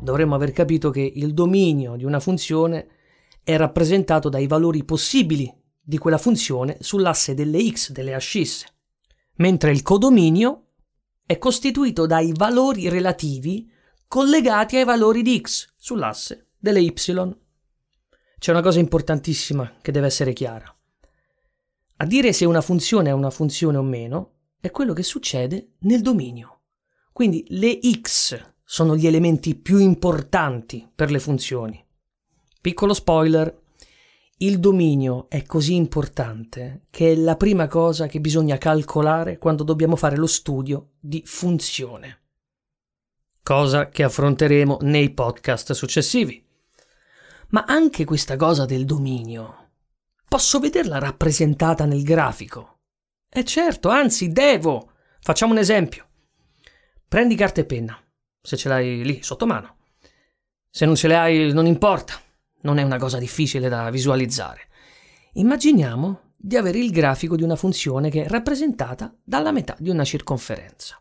Dovremmo 0.07 0.37
aver 0.37 0.53
capito 0.53 0.91
che 0.91 1.13
il 1.17 1.35
dominio 1.35 1.97
di 1.97 2.05
una 2.05 2.21
funzione 2.21 2.87
è 3.43 3.57
rappresentato 3.57 4.29
dai 4.29 4.47
valori 4.47 4.85
possibili 4.85 5.53
di 5.83 5.99
quella 5.99 6.17
funzione 6.17 6.77
sull'asse 6.81 7.35
delle 7.35 7.69
x 7.69 7.91
delle 7.91 8.15
ascisse, 8.15 8.67
mentre 9.39 9.73
il 9.73 9.83
codominio 9.83 10.69
è 11.27 11.39
costituito 11.39 12.07
dai 12.07 12.33
valori 12.33 12.89
relativi 12.89 13.69
collegati 14.07 14.77
ai 14.77 14.85
valori 14.85 15.23
di 15.23 15.41
x 15.41 15.75
sull'asse 15.77 16.51
delle 16.57 16.81
y. 16.81 16.93
C'è 18.39 18.51
una 18.53 18.63
cosa 18.63 18.79
importantissima 18.79 19.75
che 19.83 19.91
deve 19.91 20.07
essere 20.07 20.33
chiara. 20.33 20.73
A 21.97 22.07
dire 22.07 22.33
se 22.33 22.45
una 22.45 22.61
funzione 22.61 23.09
è 23.09 23.13
una 23.13 23.31
funzione 23.31 23.77
o 23.77 23.83
meno 23.83 24.35
è 24.61 24.71
quello 24.71 24.93
che 24.93 25.03
succede 25.03 25.73
nel 25.81 26.01
dominio. 26.01 26.61
Quindi 27.13 27.45
le 27.49 27.81
x 28.01 28.55
sono 28.69 28.97
gli 28.97 29.07
elementi 29.07 29.55
più 29.55 29.79
importanti 29.79 30.91
per 30.93 31.13
le 31.13 31.21
funzioni. 31.21 31.83
Piccolo 32.61 32.95
spoiler, 32.95 33.63
il 34.39 34.59
dominio 34.59 35.31
è 35.31 35.45
così 35.45 35.77
importante 35.77 36.87
che 36.91 37.13
è 37.13 37.15
la 37.15 37.37
prima 37.37 37.69
cosa 37.69 38.09
che 38.09 38.21
bisogna 38.21 38.59
calcolare 38.59 39.39
quando 39.39 39.63
dobbiamo 39.63 39.95
fare 39.95 40.17
lo 40.17 40.27
studio 40.27 40.95
di 40.99 41.23
funzione. 41.25 42.23
Cosa 43.41 43.89
che 43.89 44.03
affronteremo 44.03 44.79
nei 44.81 45.11
podcast 45.11 45.73
successivi. 45.73 46.45
Ma 47.51 47.65
anche 47.69 48.05
questa 48.05 48.35
cosa 48.35 48.65
del 48.65 48.85
dominio 48.85 49.69
posso 50.29 50.59
vederla 50.59 50.99
rappresentata 50.99 51.85
nel 51.85 52.03
grafico. 52.03 52.81
E 53.29 53.45
certo, 53.45 53.91
anzi, 53.91 54.33
devo. 54.33 54.91
Facciamo 55.21 55.53
un 55.53 55.59
esempio. 55.59 56.05
Prendi 57.07 57.37
carta 57.37 57.61
e 57.61 57.65
penna 57.65 58.01
se 58.47 58.57
ce 58.57 58.69
l'hai 58.69 59.03
lì 59.03 59.23
sotto 59.23 59.45
mano. 59.45 59.79
Se 60.71 60.87
non 60.87 60.95
ce 60.95 61.09
le 61.09 61.17
hai 61.17 61.53
non 61.53 61.67
importa, 61.67 62.15
non 62.61 62.79
è 62.79 62.85
una 62.85 62.97
cosa 62.97 63.19
difficile 63.19 63.69
da 63.69 63.91
visualizzare. 63.91 64.69
Immaginiamo 65.33 66.21
di 66.37 66.57
avere 66.57 66.79
il 66.79 66.93
grafico 66.93 67.35
di 67.35 67.43
una 67.43 67.57
funzione 67.57 68.09
che 68.09 68.25
è 68.25 68.29
rappresentata 68.29 69.13
dalla 69.25 69.51
metà 69.51 69.75
di 69.81 69.91
una 69.91 70.05
circonferenza. 70.05 71.01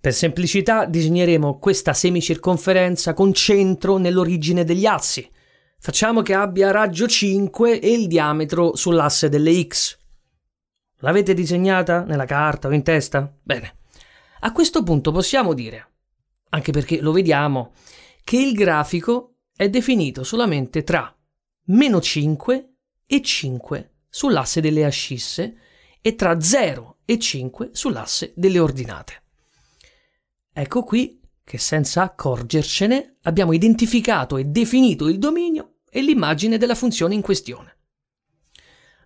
Per 0.00 0.14
semplicità 0.14 0.84
disegneremo 0.84 1.58
questa 1.58 1.92
semicirconferenza 1.92 3.14
con 3.14 3.32
centro 3.32 3.96
nell'origine 3.96 4.62
degli 4.62 4.86
assi. 4.86 5.28
Facciamo 5.80 6.22
che 6.22 6.34
abbia 6.34 6.70
raggio 6.70 7.08
5 7.08 7.80
e 7.80 7.92
il 7.92 8.06
diametro 8.06 8.76
sull'asse 8.76 9.28
delle 9.28 9.60
x. 9.64 9.98
L'avete 10.98 11.34
disegnata 11.34 12.04
nella 12.04 12.26
carta 12.26 12.68
o 12.68 12.72
in 12.72 12.84
testa? 12.84 13.32
Bene. 13.42 13.74
A 14.40 14.52
questo 14.52 14.84
punto 14.84 15.10
possiamo 15.10 15.52
dire, 15.52 15.86
anche 16.50 16.72
perché 16.72 17.00
lo 17.00 17.12
vediamo, 17.12 17.72
che 18.24 18.38
il 18.38 18.52
grafico 18.52 19.36
è 19.56 19.68
definito 19.68 20.22
solamente 20.22 20.84
tra 20.84 21.14
meno 21.64 22.00
5 22.00 22.72
e 23.06 23.22
5 23.22 23.92
sull'asse 24.08 24.60
delle 24.60 24.84
ascisse 24.84 25.56
e 26.00 26.14
tra 26.14 26.40
0 26.40 26.98
e 27.04 27.18
5 27.18 27.70
sull'asse 27.72 28.32
delle 28.36 28.58
ordinate. 28.58 29.22
Ecco 30.52 30.82
qui 30.82 31.20
che 31.44 31.58
senza 31.58 32.02
accorgercene 32.02 33.16
abbiamo 33.22 33.52
identificato 33.52 34.36
e 34.36 34.44
definito 34.44 35.08
il 35.08 35.18
dominio 35.18 35.76
e 35.90 36.02
l'immagine 36.02 36.58
della 36.58 36.74
funzione 36.74 37.14
in 37.14 37.22
questione. 37.22 37.76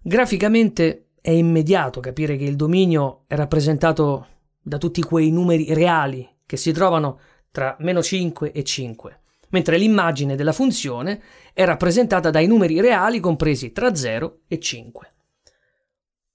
Graficamente 0.02 1.10
è 1.20 1.30
immediato 1.30 2.00
capire 2.00 2.36
che 2.36 2.44
il 2.44 2.56
dominio 2.56 3.24
è 3.28 3.36
rappresentato 3.36 4.26
da 4.60 4.78
tutti 4.78 5.02
quei 5.02 5.30
numeri 5.30 5.72
reali 5.72 6.28
che 6.44 6.56
si 6.56 6.72
trovano 6.72 7.20
tra 7.52 7.76
meno 7.78 8.02
5 8.02 8.50
e 8.50 8.64
5, 8.64 9.20
mentre 9.50 9.78
l'immagine 9.78 10.34
della 10.34 10.52
funzione 10.52 11.22
è 11.52 11.64
rappresentata 11.64 12.30
dai 12.30 12.48
numeri 12.48 12.80
reali 12.80 13.20
compresi 13.20 13.70
tra 13.70 13.94
0 13.94 14.40
e 14.48 14.58
5. 14.58 15.14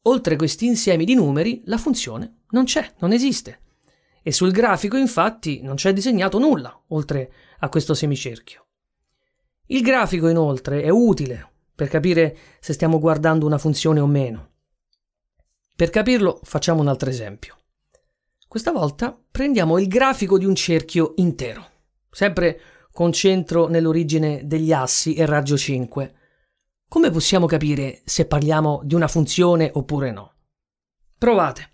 Oltre 0.03 0.38
questi 0.38 0.65
insiemi 0.65 1.03
di 1.03 1.15
numeri, 1.15 1.62
la 1.65 1.77
funzione 1.77 2.43
non 2.51 2.63
c'è, 2.63 2.93
non 2.99 3.12
esiste 3.12 3.65
e 4.27 4.34
sul 4.34 4.51
grafico 4.51 4.97
infatti 4.97 5.62
non 5.62 5.75
c'è 5.75 5.93
disegnato 5.93 6.38
nulla 6.38 6.84
oltre 6.88 7.32
a 7.60 7.69
questo 7.69 7.93
semicerchio. 7.93 8.65
Il 9.67 9.82
grafico 9.82 10.27
inoltre 10.27 10.82
è 10.82 10.89
utile 10.89 11.49
per 11.73 11.88
capire 11.88 12.38
se 12.60 12.73
stiamo 12.73 12.99
guardando 12.99 13.45
una 13.45 13.58
funzione 13.58 14.01
o 14.01 14.06
meno. 14.06 14.49
Per 15.73 15.89
capirlo 15.89 16.41
facciamo 16.43 16.82
un 16.82 16.89
altro 16.89 17.10
esempio. 17.10 17.56
Questa 18.58 18.76
volta 18.76 19.15
prendiamo 19.30 19.78
il 19.78 19.88
grafico 19.88 20.39
di 20.39 20.46
un 20.46 20.56
cerchio 20.56 21.13
intero, 21.17 21.63
sempre 22.10 22.60
con 22.91 23.12
centro 23.12 23.67
nell'origine 23.67 24.41
degli 24.46 24.72
assi 24.72 25.13
e 25.13 25.28
raggio 25.28 25.56
5. 25.56 26.15
Come 26.88 27.12
possiamo 27.12 27.46
capire 27.46 28.02
se 28.04 28.26
parliamo 28.26 28.82
di 28.84 28.96
una 28.96 29.08
funzione 29.08 29.70
oppure 29.72 30.12
no? 30.12 30.34
Provate. 31.20 31.74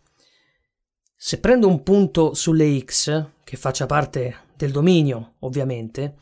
Se 1.15 1.39
prendo 1.39 1.69
un 1.69 1.83
punto 1.83 2.33
sulle 2.33 2.77
x, 2.77 3.27
che 3.45 3.55
faccia 3.55 3.85
parte 3.85 4.47
del 4.57 4.73
dominio, 4.73 5.35
ovviamente, 5.39 6.17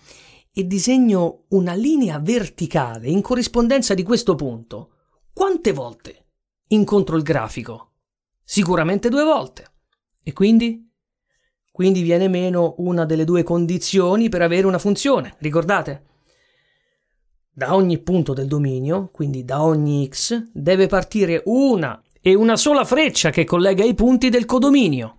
e 0.53 0.67
disegno 0.67 1.45
una 1.47 1.73
linea 1.73 2.19
verticale 2.19 3.09
in 3.09 3.21
corrispondenza 3.21 3.95
di 3.95 4.03
questo 4.03 4.35
punto, 4.35 4.91
quante 5.33 5.73
volte 5.73 6.27
incontro 6.67 7.17
il 7.17 7.23
grafico? 7.23 7.93
Sicuramente 8.43 9.09
due 9.09 9.23
volte. 9.23 9.70
E 10.23 10.33
quindi? 10.33 10.89
Quindi 11.71 12.01
viene 12.01 12.27
meno 12.27 12.75
una 12.77 13.05
delle 13.05 13.23
due 13.23 13.43
condizioni 13.43 14.29
per 14.29 14.41
avere 14.41 14.67
una 14.67 14.77
funzione, 14.77 15.35
ricordate? 15.39 16.05
Da 17.53 17.75
ogni 17.75 17.97
punto 17.99 18.33
del 18.33 18.47
dominio, 18.47 19.09
quindi 19.11 19.43
da 19.43 19.63
ogni 19.63 20.07
x, 20.07 20.49
deve 20.53 20.87
partire 20.87 21.41
una 21.45 22.01
e 22.21 22.35
una 22.35 22.55
sola 22.55 22.85
freccia 22.85 23.29
che 23.29 23.45
collega 23.45 23.83
i 23.83 23.93
punti 23.93 24.29
del 24.29 24.45
codominio. 24.45 25.17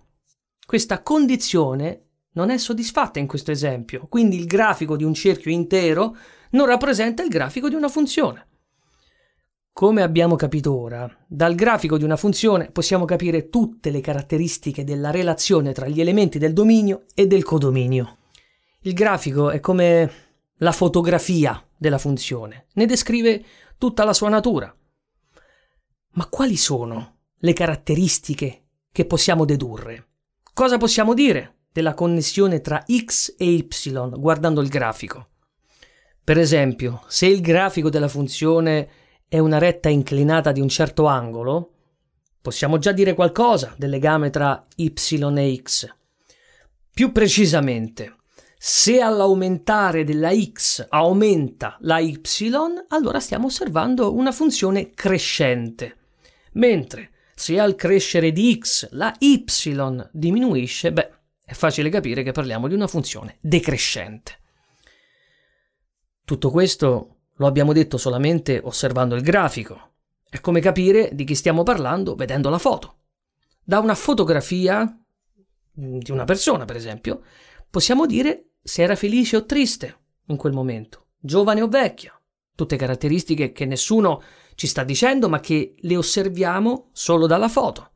Questa 0.65 1.01
condizione 1.01 2.05
non 2.33 2.49
è 2.49 2.57
soddisfatta 2.57 3.19
in 3.19 3.27
questo 3.27 3.51
esempio, 3.51 4.07
quindi 4.07 4.37
il 4.37 4.45
grafico 4.45 4.95
di 4.95 5.03
un 5.03 5.13
cerchio 5.13 5.51
intero 5.51 6.15
non 6.51 6.65
rappresenta 6.65 7.23
il 7.23 7.29
grafico 7.29 7.67
di 7.67 7.75
una 7.75 7.89
funzione. 7.89 8.47
Come 9.83 10.01
abbiamo 10.01 10.37
capito 10.37 10.73
ora, 10.79 11.13
dal 11.27 11.55
grafico 11.55 11.97
di 11.97 12.05
una 12.05 12.15
funzione 12.15 12.71
possiamo 12.71 13.03
capire 13.03 13.49
tutte 13.49 13.89
le 13.89 13.99
caratteristiche 13.99 14.85
della 14.85 15.11
relazione 15.11 15.73
tra 15.73 15.89
gli 15.89 15.99
elementi 15.99 16.39
del 16.39 16.53
dominio 16.53 17.03
e 17.13 17.27
del 17.27 17.43
codominio. 17.43 18.19
Il 18.83 18.93
grafico 18.93 19.49
è 19.49 19.59
come 19.59 20.11
la 20.59 20.71
fotografia 20.71 21.61
della 21.75 21.97
funzione, 21.97 22.67
ne 22.75 22.85
descrive 22.85 23.43
tutta 23.77 24.05
la 24.05 24.13
sua 24.13 24.29
natura. 24.29 24.73
Ma 26.11 26.27
quali 26.27 26.55
sono 26.55 27.17
le 27.39 27.51
caratteristiche 27.51 28.67
che 28.89 29.03
possiamo 29.03 29.43
dedurre? 29.43 30.07
Cosa 30.53 30.77
possiamo 30.77 31.13
dire 31.13 31.63
della 31.73 31.93
connessione 31.93 32.61
tra 32.61 32.85
x 32.89 33.35
e 33.37 33.51
y 33.51 33.67
guardando 34.17 34.61
il 34.61 34.69
grafico? 34.69 35.27
Per 36.23 36.37
esempio, 36.37 37.03
se 37.07 37.25
il 37.25 37.41
grafico 37.41 37.89
della 37.89 38.07
funzione 38.07 39.01
è 39.33 39.39
una 39.39 39.57
retta 39.57 39.89
inclinata 39.89 40.51
di 40.51 40.61
un 40.61 40.69
certo 40.69 41.07
angolo, 41.07 41.71
possiamo 42.39 42.77
già 42.77 42.91
dire 42.91 43.15
qualcosa 43.15 43.73
del 43.75 43.89
legame 43.89 44.29
tra 44.29 44.63
y 44.75 44.93
e 45.37 45.55
x. 45.55 45.91
Più 46.93 47.11
precisamente, 47.11 48.17
se 48.55 49.01
all'aumentare 49.01 50.03
della 50.03 50.31
x 50.35 50.85
aumenta 50.87 51.77
la 51.79 51.97
y, 51.97 52.21
allora 52.89 53.19
stiamo 53.19 53.47
osservando 53.47 54.13
una 54.13 54.31
funzione 54.31 54.91
crescente 54.91 55.97
mentre 56.51 57.09
se 57.33 57.59
al 57.59 57.73
crescere 57.73 58.31
di 58.31 58.59
x 58.61 58.89
la 58.91 59.15
y 59.17 59.45
diminuisce, 60.11 60.93
beh, 60.93 61.11
è 61.43 61.53
facile 61.53 61.89
capire 61.89 62.21
che 62.21 62.33
parliamo 62.33 62.67
di 62.67 62.75
una 62.75 62.85
funzione 62.85 63.37
decrescente. 63.41 64.37
Tutto 66.23 66.51
questo 66.51 67.12
lo 67.43 67.49
abbiamo 67.49 67.73
detto 67.73 67.97
solamente 67.97 68.59
osservando 68.63 69.15
il 69.15 69.21
grafico. 69.21 69.91
È 70.29 70.39
come 70.39 70.61
capire 70.61 71.09
di 71.13 71.25
chi 71.25 71.35
stiamo 71.35 71.63
parlando 71.63 72.15
vedendo 72.15 72.49
la 72.49 72.57
foto. 72.57 72.99
Da 73.61 73.79
una 73.79 73.95
fotografia 73.95 74.81
mm, 74.81 75.97
di 75.99 76.11
una 76.11 76.23
persona, 76.23 76.63
per 76.65 76.77
esempio, 76.77 77.21
possiamo 77.69 78.05
dire 78.05 78.51
se 78.63 78.81
era 78.81 78.95
felice 78.95 79.35
o 79.35 79.45
triste 79.45 79.97
in 80.27 80.37
quel 80.37 80.53
momento, 80.53 81.07
giovane 81.19 81.61
o 81.61 81.67
vecchia, 81.67 82.17
tutte 82.55 82.77
caratteristiche 82.77 83.51
che 83.51 83.65
nessuno 83.65 84.21
ci 84.55 84.67
sta 84.67 84.83
dicendo, 84.83 85.27
ma 85.27 85.39
che 85.41 85.75
le 85.77 85.97
osserviamo 85.97 86.89
solo 86.93 87.27
dalla 87.27 87.49
foto. 87.49 87.91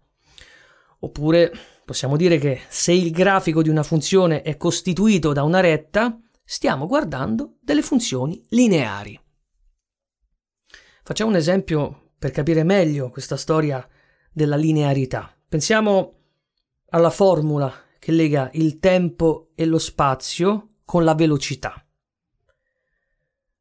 Oppure 0.99 1.51
possiamo 1.85 2.17
dire 2.17 2.37
che 2.37 2.61
se 2.67 2.91
il 2.91 3.11
grafico 3.11 3.61
di 3.61 3.69
una 3.69 3.83
funzione 3.83 4.41
è 4.41 4.57
costituito 4.57 5.31
da 5.31 5.43
una 5.43 5.61
retta, 5.61 6.19
stiamo 6.43 6.85
guardando 6.85 7.55
delle 7.61 7.81
funzioni 7.81 8.45
lineari. 8.49 9.17
Facciamo 11.07 11.29
un 11.29 11.37
esempio 11.37 12.09
per 12.19 12.31
capire 12.31 12.63
meglio 12.63 13.09
questa 13.09 13.37
storia 13.37 13.87
della 14.29 14.57
linearità. 14.57 15.33
Pensiamo 15.47 16.15
alla 16.89 17.09
formula 17.09 17.73
che 17.97 18.11
lega 18.11 18.49
il 18.55 18.77
tempo 18.79 19.51
e 19.55 19.63
lo 19.63 19.79
spazio 19.79 20.71
con 20.83 21.05
la 21.05 21.15
velocità. 21.15 21.81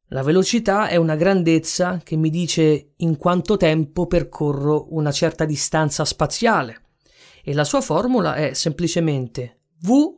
La 0.07 0.23
velocità 0.23 0.89
è 0.89 0.97
una 0.97 1.15
grandezza 1.15 2.01
che 2.03 2.17
mi 2.17 2.29
dice 2.29 2.95
in 2.97 3.15
quanto 3.15 3.55
tempo 3.55 4.07
percorro 4.07 4.93
una 4.93 5.13
certa 5.13 5.45
distanza 5.45 6.03
spaziale 6.03 6.81
e 7.41 7.53
la 7.53 7.63
sua 7.63 7.79
formula 7.79 8.35
è 8.35 8.53
semplicemente 8.55 9.61
v 9.83 10.13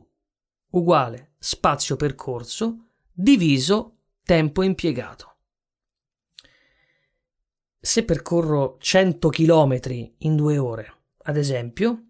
uguale 0.70 1.34
spazio 1.38 1.94
percorso 1.94 2.88
diviso 3.12 3.98
tempo 4.24 4.64
impiegato. 4.64 5.29
Se 7.82 8.04
percorro 8.04 8.76
100 8.78 9.30
km 9.30 9.80
in 10.18 10.36
due 10.36 10.58
ore, 10.58 10.92
ad 11.22 11.38
esempio, 11.38 12.08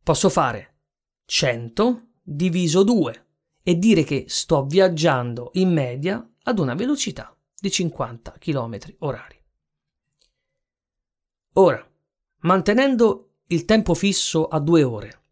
posso 0.00 0.28
fare 0.28 0.76
100 1.24 2.02
diviso 2.22 2.84
2 2.84 3.26
e 3.64 3.78
dire 3.78 4.04
che 4.04 4.26
sto 4.28 4.64
viaggiando 4.64 5.50
in 5.54 5.72
media 5.72 6.24
ad 6.44 6.60
una 6.60 6.74
velocità 6.74 7.36
di 7.60 7.68
50 7.68 8.36
km 8.38 8.78
orari. 8.98 9.42
Ora, 11.54 11.84
mantenendo 12.42 13.38
il 13.46 13.64
tempo 13.64 13.94
fisso 13.94 14.46
a 14.46 14.60
due 14.60 14.84
ore, 14.84 15.22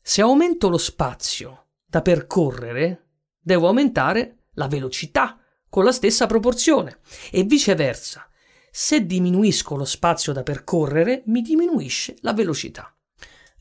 se 0.00 0.22
aumento 0.22 0.68
lo 0.68 0.78
spazio 0.78 1.66
da 1.84 2.00
percorrere, 2.00 3.08
devo 3.40 3.66
aumentare 3.66 4.44
la 4.52 4.68
velocità 4.68 5.40
con 5.68 5.82
la 5.82 5.90
stessa 5.90 6.26
proporzione 6.26 7.00
e 7.32 7.42
viceversa. 7.42 8.30
Se 8.78 9.06
diminuisco 9.06 9.74
lo 9.74 9.86
spazio 9.86 10.34
da 10.34 10.42
percorrere, 10.42 11.22
mi 11.28 11.40
diminuisce 11.40 12.14
la 12.20 12.34
velocità. 12.34 12.94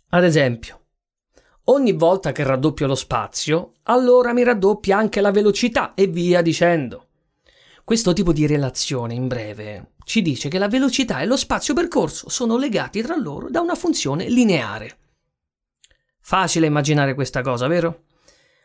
Ad 0.09 0.25
esempio, 0.25 0.81
Ogni 1.67 1.93
volta 1.93 2.33
che 2.33 2.43
raddoppio 2.43 2.85
lo 2.85 2.95
spazio, 2.95 3.75
allora 3.83 4.33
mi 4.33 4.43
raddoppia 4.43 4.97
anche 4.97 5.21
la 5.21 5.31
velocità 5.31 5.93
e 5.93 6.07
via 6.07 6.41
dicendo. 6.41 7.07
Questo 7.85 8.11
tipo 8.11 8.33
di 8.33 8.45
relazione, 8.45 9.13
in 9.13 9.29
breve, 9.29 9.93
ci 10.03 10.21
dice 10.21 10.49
che 10.49 10.59
la 10.59 10.67
velocità 10.67 11.21
e 11.21 11.25
lo 11.25 11.37
spazio 11.37 11.73
percorso 11.73 12.27
sono 12.27 12.57
legati 12.57 13.01
tra 13.01 13.15
loro 13.15 13.49
da 13.49 13.61
una 13.61 13.75
funzione 13.75 14.27
lineare. 14.27 14.97
Facile 16.19 16.67
immaginare 16.67 17.13
questa 17.13 17.41
cosa, 17.41 17.67
vero? 17.67 18.03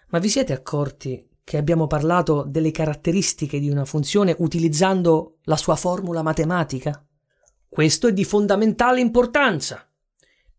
Ma 0.08 0.18
vi 0.18 0.28
siete 0.28 0.52
accorti 0.52 1.30
che 1.50 1.56
abbiamo 1.56 1.88
parlato 1.88 2.44
delle 2.46 2.70
caratteristiche 2.70 3.58
di 3.58 3.68
una 3.68 3.84
funzione 3.84 4.36
utilizzando 4.38 5.38
la 5.46 5.56
sua 5.56 5.74
formula 5.74 6.22
matematica? 6.22 7.04
Questo 7.68 8.06
è 8.06 8.12
di 8.12 8.22
fondamentale 8.22 9.00
importanza. 9.00 9.84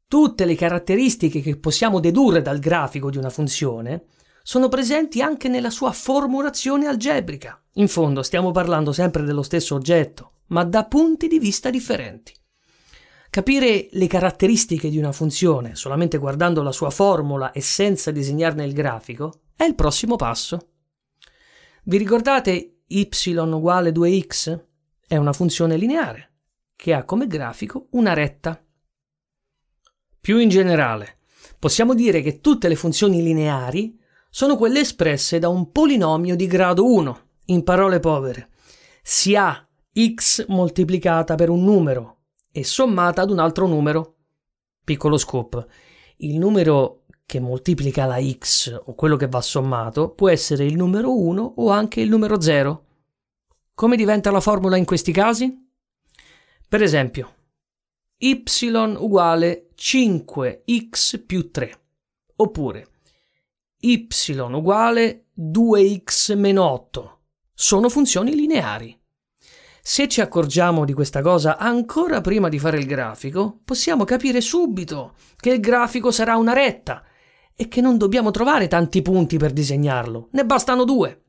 Tutte 0.05 0.43
le 0.43 0.53
caratteristiche 0.55 1.39
che 1.39 1.55
possiamo 1.55 2.01
dedurre 2.01 2.41
dal 2.41 2.59
grafico 2.59 3.09
di 3.09 3.17
una 3.17 3.29
funzione 3.29 4.03
sono 4.43 4.67
presenti 4.67 5.21
anche 5.21 5.47
nella 5.47 5.69
sua 5.69 5.93
formulazione 5.93 6.87
algebrica. 6.87 7.57
In 7.75 7.87
fondo 7.87 8.21
stiamo 8.21 8.51
parlando 8.51 8.91
sempre 8.91 9.23
dello 9.23 9.43
stesso 9.43 9.75
oggetto, 9.75 10.39
ma 10.47 10.65
da 10.65 10.83
punti 10.83 11.29
di 11.29 11.39
vista 11.39 11.69
differenti. 11.69 12.33
Capire 13.29 13.87
le 13.91 14.07
caratteristiche 14.07 14.89
di 14.89 14.97
una 14.97 15.13
funzione 15.13 15.73
solamente 15.73 16.17
guardando 16.17 16.61
la 16.61 16.73
sua 16.73 16.89
formula 16.89 17.53
e 17.53 17.61
senza 17.61 18.11
disegnarne 18.11 18.65
il 18.65 18.73
grafico 18.73 19.43
è 19.55 19.63
il 19.63 19.75
prossimo 19.75 20.17
passo. 20.17 20.70
Vi 21.83 21.97
ricordate 21.97 22.81
y 22.85 23.09
uguale 23.35 23.91
2x? 23.91 24.65
È 25.07 25.17
una 25.17 25.33
funzione 25.33 25.77
lineare 25.77 26.33
che 26.75 26.93
ha 26.93 27.05
come 27.05 27.25
grafico 27.25 27.87
una 27.91 28.13
retta. 28.13 28.63
Più 30.19 30.37
in 30.37 30.49
generale, 30.49 31.17
possiamo 31.57 31.95
dire 31.95 32.21
che 32.21 32.39
tutte 32.39 32.67
le 32.67 32.75
funzioni 32.75 33.23
lineari 33.23 33.99
sono 34.29 34.57
quelle 34.57 34.81
espresse 34.81 35.39
da 35.39 35.49
un 35.49 35.71
polinomio 35.71 36.35
di 36.35 36.45
grado 36.45 36.85
1. 36.85 37.19
In 37.45 37.63
parole 37.63 37.99
povere, 37.99 38.49
si 39.01 39.35
ha 39.35 39.67
x 39.97 40.45
moltiplicata 40.49 41.33
per 41.33 41.49
un 41.49 41.63
numero 41.63 42.25
e 42.51 42.63
sommata 42.63 43.23
ad 43.23 43.31
un 43.31 43.39
altro 43.39 43.65
numero. 43.65 44.17
Piccolo 44.83 45.17
scoop. 45.17 45.65
Il 46.17 46.37
numero 46.37 47.00
che 47.31 47.39
moltiplica 47.39 48.03
la 48.03 48.21
x 48.21 48.77
o 48.87 48.93
quello 48.93 49.15
che 49.15 49.29
va 49.29 49.39
sommato 49.39 50.09
può 50.09 50.27
essere 50.27 50.65
il 50.65 50.75
numero 50.75 51.17
1 51.17 51.53
o 51.55 51.69
anche 51.69 52.01
il 52.01 52.09
numero 52.09 52.41
0. 52.41 52.85
Come 53.73 53.95
diventa 53.95 54.31
la 54.31 54.41
formula 54.41 54.75
in 54.75 54.83
questi 54.83 55.13
casi? 55.13 55.49
Per 56.67 56.83
esempio, 56.83 57.33
y 58.17 58.43
uguale 58.97 59.69
5x 59.77 61.25
più 61.25 61.49
3 61.51 61.79
oppure 62.35 62.87
y 63.79 64.09
uguale 64.37 65.27
2x 65.39 66.37
meno 66.37 66.69
8. 66.69 67.19
Sono 67.53 67.87
funzioni 67.87 68.35
lineari. 68.35 68.99
Se 69.81 70.09
ci 70.09 70.19
accorgiamo 70.19 70.83
di 70.83 70.91
questa 70.91 71.21
cosa 71.21 71.55
ancora 71.55 72.19
prima 72.19 72.49
di 72.49 72.59
fare 72.59 72.77
il 72.77 72.85
grafico, 72.85 73.61
possiamo 73.63 74.03
capire 74.03 74.41
subito 74.41 75.13
che 75.37 75.51
il 75.51 75.61
grafico 75.61 76.11
sarà 76.11 76.35
una 76.35 76.51
retta 76.51 77.05
e 77.61 77.67
che 77.67 77.79
non 77.79 77.99
dobbiamo 77.99 78.31
trovare 78.31 78.67
tanti 78.67 79.03
punti 79.03 79.37
per 79.37 79.53
disegnarlo, 79.53 80.29
ne 80.31 80.45
bastano 80.47 80.83
due. 80.83 81.25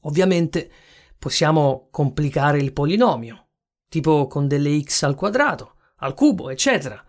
Ovviamente 0.00 0.68
possiamo 1.16 1.86
complicare 1.92 2.58
il 2.58 2.72
polinomio, 2.72 3.46
tipo 3.88 4.26
con 4.26 4.48
delle 4.48 4.82
x 4.82 5.04
al 5.04 5.14
quadrato, 5.14 5.76
al 5.98 6.14
cubo, 6.14 6.50
eccetera, 6.50 7.00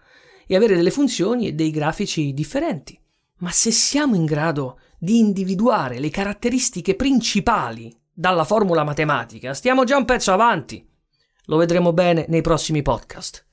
e 0.46 0.56
avere 0.56 0.76
delle 0.76 0.92
funzioni 0.92 1.48
e 1.48 1.54
dei 1.54 1.72
grafici 1.72 2.32
differenti. 2.32 2.96
Ma 3.38 3.50
se 3.50 3.72
siamo 3.72 4.14
in 4.14 4.26
grado 4.26 4.80
di 5.00 5.18
individuare 5.18 5.98
le 5.98 6.12
caratteristiche 6.12 6.94
principali 6.94 7.92
dalla 8.14 8.44
formula 8.44 8.84
matematica, 8.84 9.56
stiamo 9.56 9.84
già 9.84 9.98
un 9.98 10.06
pezzo 10.06 10.32
avanti. 10.32 10.88
Lo 11.46 11.58
vedremo 11.58 11.92
bene 11.92 12.28
nei 12.30 12.42
prossimi 12.42 12.84
podcast. 12.84 13.44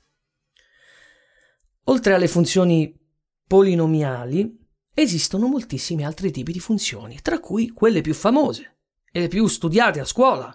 Oltre 1.85 2.13
alle 2.13 2.29
funzioni 2.29 3.01
polinomiali, 3.47 4.59
esistono 4.95 5.47
moltissimi 5.47 6.05
altri 6.05 6.31
tipi 6.31 6.53
di 6.53 6.61
funzioni, 6.61 7.21
tra 7.23 7.41
cui 7.41 7.71
quelle 7.71 8.01
più 8.01 8.15
famose 8.15 8.79
e 9.11 9.21
le 9.21 9.29
più 9.29 9.47
studiate 9.47 10.01
a 10.01 10.05
scuola, 10.05 10.55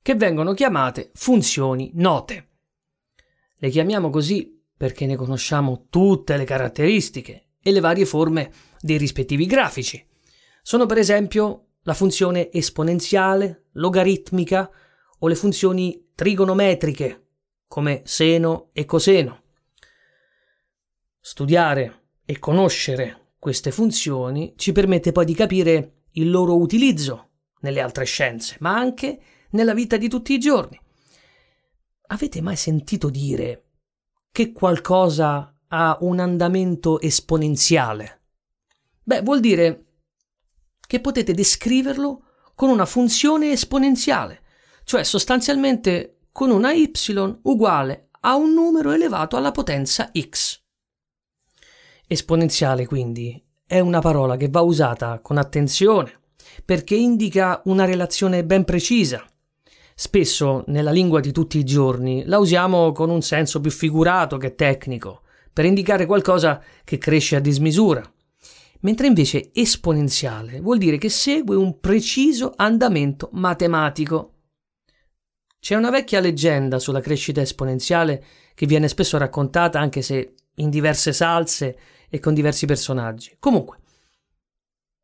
che 0.00 0.14
vengono 0.14 0.52
chiamate 0.52 1.10
funzioni 1.14 1.90
note. 1.94 2.48
Le 3.56 3.70
chiamiamo 3.70 4.10
così 4.10 4.62
perché 4.76 5.06
ne 5.06 5.16
conosciamo 5.16 5.86
tutte 5.88 6.36
le 6.36 6.44
caratteristiche 6.44 7.52
e 7.62 7.70
le 7.70 7.80
varie 7.80 8.04
forme 8.04 8.52
dei 8.80 8.98
rispettivi 8.98 9.46
grafici. 9.46 10.06
Sono 10.62 10.86
per 10.86 10.98
esempio 10.98 11.68
la 11.82 11.94
funzione 11.94 12.50
esponenziale, 12.52 13.68
logaritmica 13.72 14.70
o 15.18 15.28
le 15.28 15.34
funzioni 15.34 16.10
trigonometriche 16.14 17.24
come 17.66 18.02
seno 18.04 18.70
e 18.72 18.84
coseno. 18.84 19.43
Studiare 21.26 22.08
e 22.26 22.38
conoscere 22.38 23.36
queste 23.38 23.70
funzioni 23.70 24.52
ci 24.58 24.72
permette 24.72 25.10
poi 25.10 25.24
di 25.24 25.32
capire 25.32 26.02
il 26.12 26.30
loro 26.30 26.54
utilizzo 26.58 27.30
nelle 27.60 27.80
altre 27.80 28.04
scienze, 28.04 28.58
ma 28.60 28.76
anche 28.76 29.20
nella 29.52 29.72
vita 29.72 29.96
di 29.96 30.10
tutti 30.10 30.34
i 30.34 30.38
giorni. 30.38 30.78
Avete 32.08 32.42
mai 32.42 32.56
sentito 32.56 33.08
dire 33.08 33.70
che 34.30 34.52
qualcosa 34.52 35.56
ha 35.66 35.96
un 36.02 36.18
andamento 36.18 37.00
esponenziale? 37.00 38.20
Beh, 39.02 39.22
vuol 39.22 39.40
dire 39.40 39.86
che 40.86 41.00
potete 41.00 41.32
descriverlo 41.32 42.22
con 42.54 42.68
una 42.68 42.84
funzione 42.84 43.50
esponenziale, 43.50 44.42
cioè 44.84 45.02
sostanzialmente 45.02 46.18
con 46.32 46.50
una 46.50 46.74
y 46.74 46.92
uguale 47.44 48.10
a 48.20 48.34
un 48.34 48.52
numero 48.52 48.92
elevato 48.92 49.38
alla 49.38 49.52
potenza 49.52 50.10
x. 50.12 50.62
Esponenziale 52.06 52.86
quindi 52.86 53.42
è 53.66 53.80
una 53.80 54.00
parola 54.00 54.36
che 54.36 54.48
va 54.48 54.60
usata 54.60 55.20
con 55.20 55.38
attenzione 55.38 56.20
perché 56.64 56.94
indica 56.94 57.62
una 57.64 57.84
relazione 57.84 58.44
ben 58.44 58.64
precisa. 58.64 59.24
Spesso 59.94 60.64
nella 60.66 60.90
lingua 60.90 61.20
di 61.20 61.32
tutti 61.32 61.58
i 61.58 61.64
giorni 61.64 62.24
la 62.26 62.38
usiamo 62.38 62.92
con 62.92 63.10
un 63.10 63.22
senso 63.22 63.60
più 63.60 63.70
figurato 63.70 64.36
che 64.36 64.54
tecnico, 64.54 65.22
per 65.52 65.64
indicare 65.64 66.06
qualcosa 66.06 66.62
che 66.84 66.98
cresce 66.98 67.36
a 67.36 67.40
dismisura 67.40 68.02
mentre 68.84 69.06
invece 69.06 69.50
esponenziale 69.52 70.60
vuol 70.60 70.78
dire 70.78 70.98
che 70.98 71.08
segue 71.08 71.56
un 71.56 71.80
preciso 71.80 72.52
andamento 72.56 73.30
matematico. 73.32 74.30
C'è 75.58 75.74
una 75.74 75.90
vecchia 75.90 76.20
leggenda 76.20 76.78
sulla 76.78 77.00
crescita 77.00 77.40
esponenziale 77.40 78.22
che 78.54 78.66
viene 78.66 78.88
spesso 78.88 79.16
raccontata 79.16 79.80
anche 79.80 80.02
se 80.02 80.34
in 80.56 80.70
diverse 80.70 81.12
salse 81.12 81.78
e 82.08 82.20
con 82.20 82.34
diversi 82.34 82.66
personaggi. 82.66 83.36
Comunque, 83.38 83.78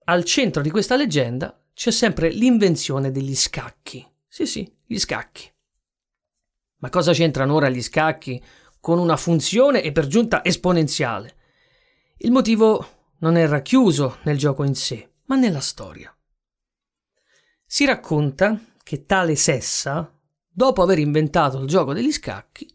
al 0.04 0.24
centro 0.24 0.62
di 0.62 0.70
questa 0.70 0.96
leggenda 0.96 1.60
c'è 1.72 1.90
sempre 1.90 2.30
l'invenzione 2.30 3.10
degli 3.10 3.34
scacchi. 3.34 4.06
Sì, 4.26 4.46
sì, 4.46 4.70
gli 4.84 4.98
scacchi. 4.98 5.50
Ma 6.78 6.88
cosa 6.88 7.12
c'entrano 7.12 7.54
ora 7.54 7.68
gli 7.68 7.82
scacchi 7.82 8.42
con 8.80 8.98
una 8.98 9.16
funzione 9.16 9.82
e 9.82 9.92
per 9.92 10.06
giunta 10.06 10.44
esponenziale? 10.44 11.36
Il 12.18 12.30
motivo 12.30 13.12
non 13.18 13.36
è 13.36 13.46
racchiuso 13.46 14.18
nel 14.22 14.38
gioco 14.38 14.64
in 14.64 14.74
sé, 14.74 15.10
ma 15.26 15.36
nella 15.36 15.60
storia. 15.60 16.14
Si 17.64 17.84
racconta 17.84 18.58
che 18.82 19.04
tale 19.06 19.36
Sessa, 19.36 20.12
dopo 20.48 20.82
aver 20.82 20.98
inventato 20.98 21.60
il 21.60 21.68
gioco 21.68 21.92
degli 21.92 22.12
scacchi, 22.12 22.68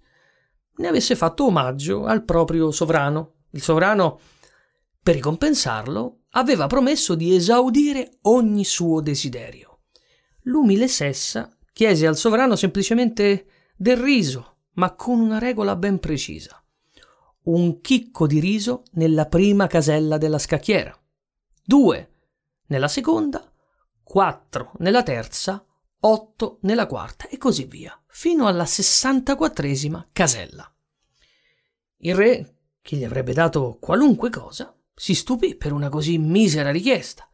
ne 0.78 0.88
avesse 0.88 1.16
fatto 1.16 1.46
omaggio 1.46 2.06
al 2.06 2.24
proprio 2.24 2.72
sovrano. 2.72 3.34
Il 3.52 3.62
sovrano, 3.62 4.20
per 5.02 5.16
ricompensarlo, 5.16 6.20
aveva 6.32 6.68
promesso 6.68 7.16
di 7.16 7.36
esaudire 7.36 8.18
ogni 8.24 8.66
suo 8.66 9.02
desiderio. 9.02 9.80
L'umile 10.44 10.88
Sessa 10.88 11.56
chiese 11.72 12.08
al 12.08 12.18
sovrano 12.18 12.56
semplicemente 12.56 13.48
del 13.76 13.98
riso, 13.98 14.58
ma 14.74 14.94
con 14.94 15.20
una 15.20 15.40
regola 15.40 15.76
ben 15.76 16.00
precisa 16.00 16.60
un 17.46 17.82
chicco 17.82 18.26
di 18.28 18.40
riso 18.40 18.84
nella 18.94 19.26
prima 19.26 19.68
casella 19.68 20.18
della 20.18 20.40
scacchiera, 20.40 20.98
due 21.64 22.10
nella 22.68 22.88
seconda, 22.88 23.44
quattro 24.04 24.72
nella 24.78 25.04
terza, 25.04 25.64
otto 26.06 26.60
nella 26.62 26.86
quarta 26.86 27.28
e 27.28 27.38
così 27.38 27.66
via, 27.66 28.00
fino 28.08 28.48
alla 28.48 28.66
sessantaquattresima 28.66 30.10
casella. 30.12 30.72
Il 31.98 32.16
re, 32.16 32.56
che 32.82 32.96
gli 32.96 33.04
avrebbe 33.04 33.34
dato 33.34 33.78
qualunque 33.80 34.30
cosa, 34.30 34.76
si 34.94 35.16
stupì 35.16 35.56
per 35.56 35.74
una 35.74 35.90
così 35.90 36.18
misera 36.18 36.72
richiesta 36.72 37.28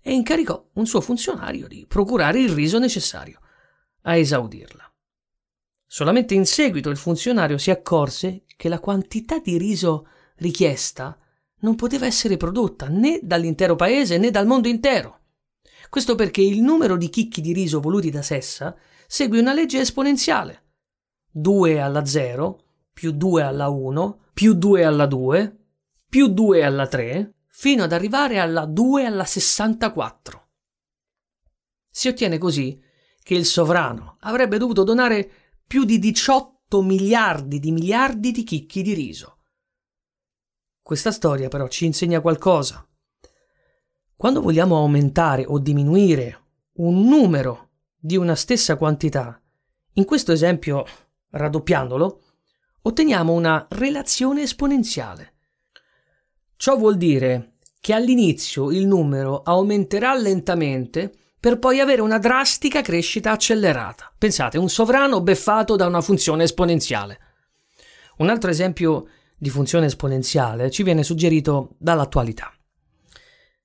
e 0.00 0.12
incaricò 0.12 0.70
un 0.74 0.86
suo 0.86 1.00
funzionario 1.00 1.66
di 1.66 1.84
procurare 1.86 2.40
il 2.40 2.50
riso 2.50 2.78
necessario 2.78 3.40
a 4.02 4.16
esaudirla. 4.16 4.92
Solamente 5.86 6.34
in 6.34 6.46
seguito 6.46 6.90
il 6.90 6.96
funzionario 6.96 7.58
si 7.58 7.70
accorse 7.70 8.44
che 8.56 8.68
la 8.68 8.80
quantità 8.80 9.38
di 9.40 9.58
riso 9.58 10.06
richiesta 10.36 11.18
non 11.60 11.74
poteva 11.74 12.06
essere 12.06 12.36
prodotta 12.36 12.88
né 12.88 13.20
dall'intero 13.22 13.76
paese 13.76 14.16
né 14.18 14.30
dal 14.30 14.46
mondo 14.46 14.68
intero. 14.68 15.21
Questo 15.92 16.14
perché 16.14 16.40
il 16.40 16.62
numero 16.62 16.96
di 16.96 17.10
chicchi 17.10 17.42
di 17.42 17.52
riso 17.52 17.78
voluti 17.78 18.08
da 18.08 18.22
Sessa 18.22 18.74
segue 19.06 19.38
una 19.38 19.52
legge 19.52 19.78
esponenziale. 19.78 20.70
2 21.30 21.82
alla 21.82 22.06
0 22.06 22.64
più 22.94 23.10
2 23.10 23.42
alla 23.42 23.68
1 23.68 24.20
più 24.32 24.54
2 24.54 24.84
alla 24.84 25.04
2 25.04 25.56
più 26.08 26.28
2 26.28 26.64
alla 26.64 26.86
3 26.86 27.34
fino 27.48 27.82
ad 27.82 27.92
arrivare 27.92 28.38
alla 28.38 28.64
2 28.64 29.04
alla 29.04 29.26
64. 29.26 30.48
Si 31.90 32.08
ottiene 32.08 32.38
così 32.38 32.82
che 33.22 33.34
il 33.34 33.44
sovrano 33.44 34.16
avrebbe 34.20 34.56
dovuto 34.56 34.84
donare 34.84 35.30
più 35.66 35.84
di 35.84 35.98
18 35.98 36.80
miliardi 36.80 37.60
di 37.60 37.70
miliardi 37.70 38.32
di 38.32 38.44
chicchi 38.44 38.80
di 38.80 38.94
riso. 38.94 39.40
Questa 40.80 41.12
storia 41.12 41.48
però 41.48 41.68
ci 41.68 41.84
insegna 41.84 42.22
qualcosa. 42.22 42.82
Quando 44.22 44.40
vogliamo 44.40 44.76
aumentare 44.76 45.44
o 45.44 45.58
diminuire 45.58 46.42
un 46.74 47.08
numero 47.08 47.70
di 47.98 48.16
una 48.16 48.36
stessa 48.36 48.76
quantità, 48.76 49.42
in 49.94 50.04
questo 50.04 50.30
esempio 50.30 50.84
raddoppiandolo, 51.30 52.20
otteniamo 52.82 53.32
una 53.32 53.66
relazione 53.70 54.42
esponenziale. 54.42 55.32
Ciò 56.54 56.76
vuol 56.76 56.98
dire 56.98 57.54
che 57.80 57.94
all'inizio 57.94 58.70
il 58.70 58.86
numero 58.86 59.42
aumenterà 59.42 60.14
lentamente 60.14 61.12
per 61.40 61.58
poi 61.58 61.80
avere 61.80 62.00
una 62.00 62.18
drastica 62.18 62.80
crescita 62.80 63.32
accelerata. 63.32 64.12
Pensate, 64.16 64.56
un 64.56 64.68
sovrano 64.68 65.20
beffato 65.20 65.74
da 65.74 65.86
una 65.86 66.00
funzione 66.00 66.44
esponenziale. 66.44 67.18
Un 68.18 68.28
altro 68.28 68.50
esempio 68.50 69.08
di 69.36 69.50
funzione 69.50 69.86
esponenziale 69.86 70.70
ci 70.70 70.84
viene 70.84 71.02
suggerito 71.02 71.74
dall'attualità. 71.78 72.52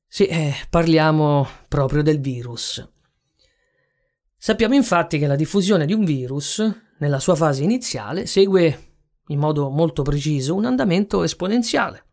Sì, 0.08 0.26
eh, 0.26 0.54
parliamo 0.70 1.48
proprio 1.68 2.02
del 2.02 2.20
virus. 2.20 2.88
Sappiamo 4.38 4.74
infatti 4.74 5.20
che 5.20 5.28
la 5.28 5.36
diffusione 5.36 5.86
di 5.86 5.94
un 5.94 6.06
virus, 6.06 6.64
nella 7.00 7.20
sua 7.20 7.36
fase 7.36 7.64
iniziale, 7.64 8.26
segue 8.26 8.86
in 9.28 9.40
modo 9.40 9.70
molto 9.70 10.04
preciso 10.04 10.56
un 10.56 10.66
andamento 10.66 11.24
esponenziale, 11.24 12.06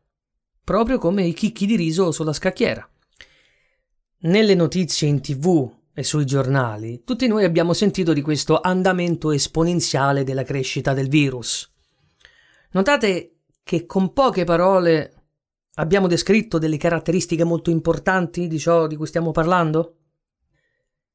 proprio 0.65 0.99
come 0.99 1.25
i 1.25 1.33
chicchi 1.33 1.67
di 1.67 1.77
riso 1.77 2.11
sulla 2.11 2.33
scacchiera. 2.33 2.87
Nelle 4.23 4.55
notizie 4.55 5.07
in 5.07 5.21
tv 5.21 5.71
e 5.95 6.03
sui 6.03 6.27
giornali, 6.27 7.05
tutti 7.05 7.29
noi 7.29 7.45
abbiamo 7.45 7.73
sentito 7.73 8.13
di 8.13 8.23
questo 8.23 8.61
andamento 8.61 9.31
esponenziale 9.31 10.25
della 10.25 10.43
crescita 10.43 10.93
del 10.95 11.09
virus. 11.09 11.71
Notate 12.73 13.37
che 13.63 13.87
con 13.87 14.13
poche 14.13 14.45
parole 14.45 15.24
abbiamo 15.75 16.07
descritto 16.07 16.59
delle 16.59 16.77
caratteristiche 16.77 17.45
molto 17.45 17.71
importanti 17.71 18.47
di 18.47 18.59
ciò 18.59 18.87
di 18.87 18.97
cui 18.97 19.07
stiamo 19.07 19.31
parlando? 19.31 19.97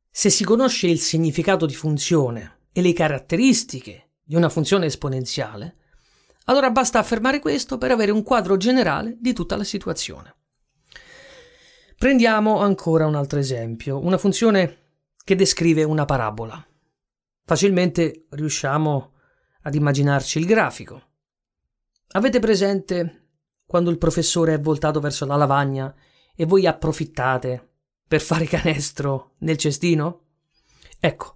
Se 0.10 0.30
si 0.30 0.44
conosce 0.44 0.88
il 0.88 1.00
significato 1.00 1.66
di 1.66 1.76
funzione 1.76 2.68
e 2.72 2.82
le 2.82 2.94
caratteristiche 2.94 4.10
di 4.24 4.36
una 4.36 4.50
funzione 4.50 4.88
esponenziale, 4.88 5.76
allora 6.46 6.72
basta 6.72 7.00
affermare 7.00 7.40
questo 7.40 7.78
per 7.78 7.92
avere 7.92 8.12
un 8.12 8.24
quadro 8.24 8.58
generale 8.58 9.18
di 9.20 9.34
tutta 9.34 9.56
la 9.56 9.64
situazione. 9.64 10.36
Prendiamo 11.98 12.60
ancora 12.60 13.06
un 13.06 13.16
altro 13.16 13.40
esempio, 13.40 14.04
una 14.04 14.18
funzione 14.18 14.78
che 15.24 15.36
descrive 15.36 15.84
una 15.84 16.06
parabola. 16.06 16.66
Facilmente 17.44 18.26
riusciamo 18.30 19.14
ad 19.62 19.76
immaginarci 19.76 20.40
il 20.40 20.46
grafico. 20.46 21.02
Avete 22.14 22.40
presente 22.40 23.19
quando 23.70 23.92
il 23.92 24.00
professore 24.00 24.56
è 24.56 24.60
voltato 24.60 25.00
verso 25.00 25.28
la 25.28 25.36
lavagna 25.36 25.94
e 26.36 26.46
voi 26.46 26.66
approfittate 26.66 27.74
per 28.08 28.20
fare 28.20 28.46
canestro 28.46 29.34
nel 29.42 29.58
cestino? 29.58 30.22
Ecco, 31.00 31.36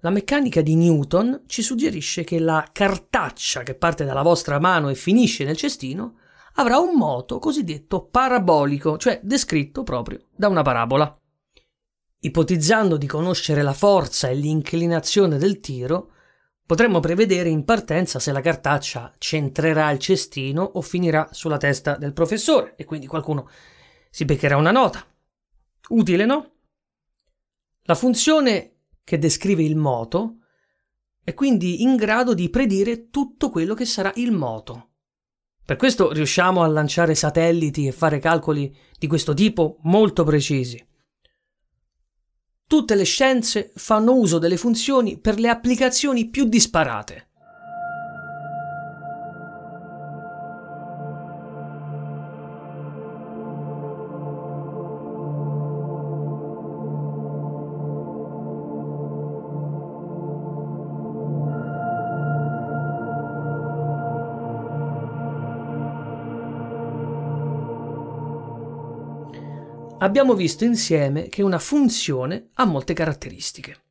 la 0.00 0.10
meccanica 0.10 0.60
di 0.60 0.74
Newton 0.74 1.44
ci 1.46 1.62
suggerisce 1.62 2.24
che 2.24 2.40
la 2.40 2.68
cartaccia 2.70 3.62
che 3.62 3.74
parte 3.74 4.04
dalla 4.04 4.20
vostra 4.20 4.58
mano 4.58 4.90
e 4.90 4.94
finisce 4.94 5.44
nel 5.44 5.56
cestino 5.56 6.18
avrà 6.56 6.76
un 6.76 6.94
moto 6.94 7.38
cosiddetto 7.38 8.04
parabolico, 8.04 8.98
cioè 8.98 9.18
descritto 9.22 9.82
proprio 9.82 10.26
da 10.36 10.48
una 10.48 10.60
parabola. 10.60 11.18
Ipotizzando 12.18 12.98
di 12.98 13.06
conoscere 13.06 13.62
la 13.62 13.72
forza 13.72 14.28
e 14.28 14.34
l'inclinazione 14.34 15.38
del 15.38 15.60
tiro, 15.60 16.10
potremmo 16.66 17.00
prevedere 17.00 17.48
in 17.48 17.64
partenza 17.64 18.18
se 18.18 18.32
la 18.32 18.40
cartaccia 18.40 19.14
centrerà 19.18 19.90
il 19.90 19.98
cestino 19.98 20.62
o 20.62 20.82
finirà 20.82 21.28
sulla 21.30 21.56
testa 21.56 21.96
del 21.96 22.12
professore 22.12 22.74
e 22.76 22.84
quindi 22.84 23.06
qualcuno 23.06 23.48
si 24.10 24.24
beccherà 24.24 24.56
una 24.56 24.72
nota. 24.72 25.06
Utile, 25.88 26.24
no? 26.24 26.50
La 27.82 27.94
funzione 27.94 28.72
che 29.06 29.18
descrive 29.18 29.62
il 29.62 29.76
moto, 29.76 30.38
è 31.22 31.32
quindi 31.32 31.82
in 31.82 31.94
grado 31.94 32.34
di 32.34 32.50
predire 32.50 33.08
tutto 33.08 33.50
quello 33.50 33.74
che 33.74 33.84
sarà 33.84 34.10
il 34.16 34.32
moto. 34.32 34.94
Per 35.64 35.76
questo 35.76 36.12
riusciamo 36.12 36.62
a 36.62 36.66
lanciare 36.66 37.14
satelliti 37.14 37.86
e 37.86 37.92
fare 37.92 38.18
calcoli 38.18 38.76
di 38.98 39.06
questo 39.06 39.32
tipo 39.32 39.78
molto 39.82 40.24
precisi. 40.24 40.84
Tutte 42.68 42.96
le 42.96 43.04
scienze 43.04 43.70
fanno 43.76 44.16
uso 44.16 44.38
delle 44.38 44.56
funzioni 44.56 45.18
per 45.18 45.38
le 45.38 45.48
applicazioni 45.48 46.28
più 46.28 46.46
disparate. 46.46 47.28
Abbiamo 70.06 70.34
visto 70.34 70.64
insieme 70.64 71.28
che 71.28 71.42
una 71.42 71.58
funzione 71.58 72.50
ha 72.54 72.64
molte 72.64 72.94
caratteristiche. 72.94 73.82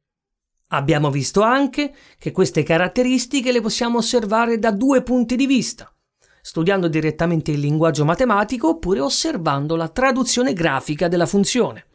Abbiamo 0.70 1.12
visto 1.12 1.42
anche 1.42 1.94
che 2.18 2.32
queste 2.32 2.64
caratteristiche 2.64 3.52
le 3.52 3.62
possiamo 3.62 4.00
osservare 4.00 4.58
da 4.58 4.72
due 4.72 5.04
punti 5.04 5.36
di 5.36 5.46
vista, 5.46 5.94
studiando 6.42 6.88
direttamente 6.88 7.52
il 7.52 7.60
linguaggio 7.60 8.06
matematico 8.06 8.70
oppure 8.70 9.02
osservando 9.02 9.76
la 9.76 9.90
traduzione 9.90 10.54
grafica 10.54 11.08
della 11.08 11.26
funzione. 11.26 11.86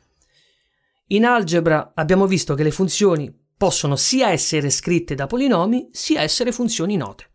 In 1.09 1.25
algebra 1.25 1.93
abbiamo 1.95 2.27
visto 2.27 2.55
che 2.55 2.63
le 2.63 2.71
funzioni 2.71 3.35
possono 3.57 3.97
sia 3.97 4.31
essere 4.31 4.71
scritte 4.71 5.15
da 5.15 5.27
polinomi 5.27 5.89
sia 5.93 6.21
essere 6.21 6.53
funzioni 6.53 6.97
note, 6.97 7.31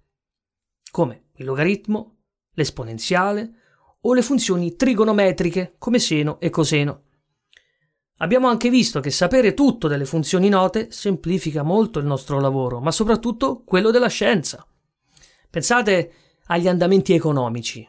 come 0.91 1.29
il 1.35 1.45
logaritmo, 1.45 2.17
l'esponenziale, 2.53 3.64
o 4.07 4.13
le 4.13 4.21
funzioni 4.21 4.75
trigonometriche 4.75 5.75
come 5.77 5.99
seno 5.99 6.39
e 6.39 6.49
coseno. 6.49 7.01
Abbiamo 8.17 8.47
anche 8.47 8.69
visto 8.69 8.99
che 8.99 9.09
sapere 9.09 9.53
tutto 9.53 9.87
delle 9.87 10.05
funzioni 10.05 10.47
note 10.47 10.89
semplifica 10.91 11.63
molto 11.63 11.99
il 11.99 12.05
nostro 12.05 12.39
lavoro, 12.39 12.79
ma 12.79 12.91
soprattutto 12.91 13.63
quello 13.65 13.91
della 13.91 14.07
scienza. 14.07 14.65
Pensate 15.49 16.13
agli 16.45 16.67
andamenti 16.67 17.13
economici, 17.13 17.87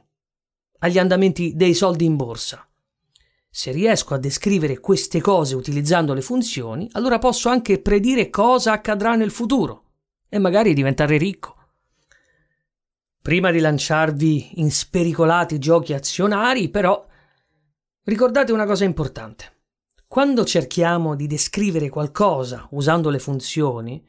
agli 0.79 0.99
andamenti 0.99 1.55
dei 1.55 1.75
soldi 1.75 2.07
in 2.07 2.17
borsa. 2.17 2.67
Se 3.49 3.71
riesco 3.71 4.15
a 4.15 4.19
descrivere 4.19 4.81
queste 4.81 5.21
cose 5.21 5.55
utilizzando 5.55 6.13
le 6.13 6.23
funzioni, 6.23 6.89
allora 6.93 7.19
posso 7.19 7.49
anche 7.49 7.79
predire 7.81 8.31
cosa 8.31 8.73
accadrà 8.73 9.15
nel 9.15 9.31
futuro 9.31 9.85
e 10.29 10.39
magari 10.39 10.75
diventare 10.75 11.19
ricco. 11.19 11.56
Prima 13.27 13.51
di 13.51 13.59
lanciarvi 13.59 14.61
in 14.61 14.71
spericolati 14.71 15.59
giochi 15.59 15.93
azionari, 15.93 16.69
però, 16.69 17.05
ricordate 18.05 18.53
una 18.53 18.67
cosa 18.67 18.85
importante. 18.85 19.63
Quando 20.07 20.45
cerchiamo 20.45 21.17
di 21.17 21.27
descrivere 21.27 21.89
qualcosa 21.89 22.69
usando 22.71 23.11
le 23.11 23.19
funzioni, 23.19 24.07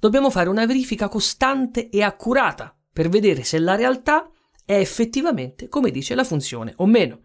dobbiamo 0.00 0.30
fare 0.30 0.48
una 0.48 0.66
verifica 0.66 1.06
costante 1.06 1.90
e 1.90 2.02
accurata 2.02 2.76
per 2.92 3.08
vedere 3.08 3.44
se 3.44 3.60
la 3.60 3.76
realtà 3.76 4.28
è 4.64 4.74
effettivamente 4.74 5.68
come 5.68 5.92
dice 5.92 6.16
la 6.16 6.24
funzione 6.24 6.72
o 6.78 6.86
meno. 6.86 7.20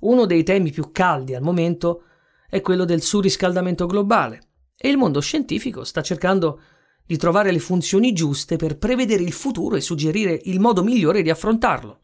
Uno 0.00 0.26
dei 0.26 0.42
temi 0.42 0.72
più 0.72 0.90
caldi 0.90 1.36
al 1.36 1.42
momento 1.42 2.02
è 2.50 2.60
quello 2.60 2.84
del 2.84 3.02
surriscaldamento 3.02 3.86
globale 3.86 4.40
e 4.76 4.88
il 4.88 4.96
mondo 4.96 5.20
scientifico 5.20 5.84
sta 5.84 6.02
cercando 6.02 6.60
di 7.06 7.16
trovare 7.16 7.52
le 7.52 7.60
funzioni 7.60 8.12
giuste 8.12 8.56
per 8.56 8.78
prevedere 8.78 9.22
il 9.22 9.32
futuro 9.32 9.76
e 9.76 9.80
suggerire 9.80 10.38
il 10.44 10.58
modo 10.58 10.82
migliore 10.82 11.22
di 11.22 11.30
affrontarlo. 11.30 12.00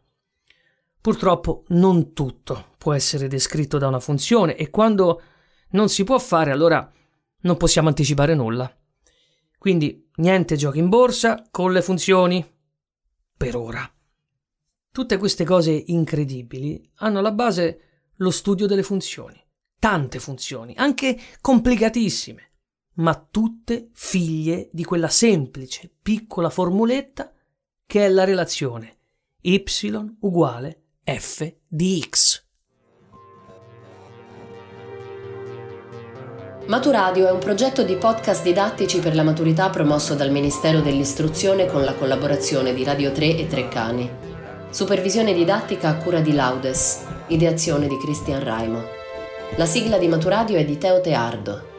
Purtroppo 1.01 1.65
non 1.69 2.13
tutto 2.13 2.67
può 2.77 2.93
essere 2.93 3.27
descritto 3.27 3.77
da 3.77 3.87
una 3.87 3.99
funzione 3.99 4.55
e 4.55 4.69
quando 4.69 5.21
non 5.71 5.89
si 5.89 6.05
può 6.05 6.17
fare 6.17 6.51
allora 6.51 6.89
non 7.41 7.57
possiamo 7.57 7.89
anticipare 7.89 8.33
nulla. 8.35 8.73
Quindi 9.57 10.09
niente 10.15 10.55
giochi 10.55 10.79
in 10.79 10.87
borsa 10.87 11.43
con 11.51 11.73
le 11.73 11.81
funzioni. 11.81 12.45
Per 13.35 13.55
ora. 13.57 13.89
Tutte 14.91 15.17
queste 15.17 15.43
cose 15.43 15.71
incredibili 15.87 16.89
hanno 16.97 17.19
alla 17.19 17.31
base 17.31 17.79
lo 18.17 18.31
studio 18.31 18.67
delle 18.67 18.83
funzioni. 18.83 19.41
Tante 19.79 20.19
funzioni, 20.19 20.73
anche 20.77 21.19
complicatissime 21.41 22.52
ma 22.95 23.15
tutte 23.15 23.89
figlie 23.93 24.69
di 24.71 24.83
quella 24.83 25.07
semplice, 25.07 25.89
piccola 26.01 26.49
formuletta 26.49 27.31
che 27.85 28.05
è 28.05 28.09
la 28.09 28.23
relazione 28.23 28.97
y 29.41 29.63
uguale 30.19 30.81
f 31.03 31.53
di 31.67 32.01
x. 32.09 32.41
Maturadio 36.65 37.27
è 37.27 37.31
un 37.31 37.39
progetto 37.39 37.83
di 37.83 37.97
podcast 37.97 38.41
didattici 38.41 38.99
per 38.99 39.15
la 39.15 39.23
maturità 39.23 39.69
promosso 39.69 40.15
dal 40.15 40.31
Ministero 40.31 40.79
dell'Istruzione 40.79 41.65
con 41.65 41.83
la 41.83 41.93
collaborazione 41.93 42.73
di 42.73 42.85
Radio 42.85 43.11
3 43.11 43.35
e 43.35 43.47
Treccani. 43.47 44.09
Supervisione 44.69 45.33
didattica 45.33 45.89
a 45.89 45.97
cura 45.97 46.21
di 46.21 46.31
Laudes, 46.31 47.05
ideazione 47.27 47.87
di 47.87 47.97
Cristian 47.97 48.41
Raimo. 48.41 48.81
La 49.57 49.65
sigla 49.65 49.97
di 49.97 50.07
Maturadio 50.07 50.57
è 50.57 50.63
di 50.63 50.77
Teo 50.77 51.01
Teardo. 51.01 51.72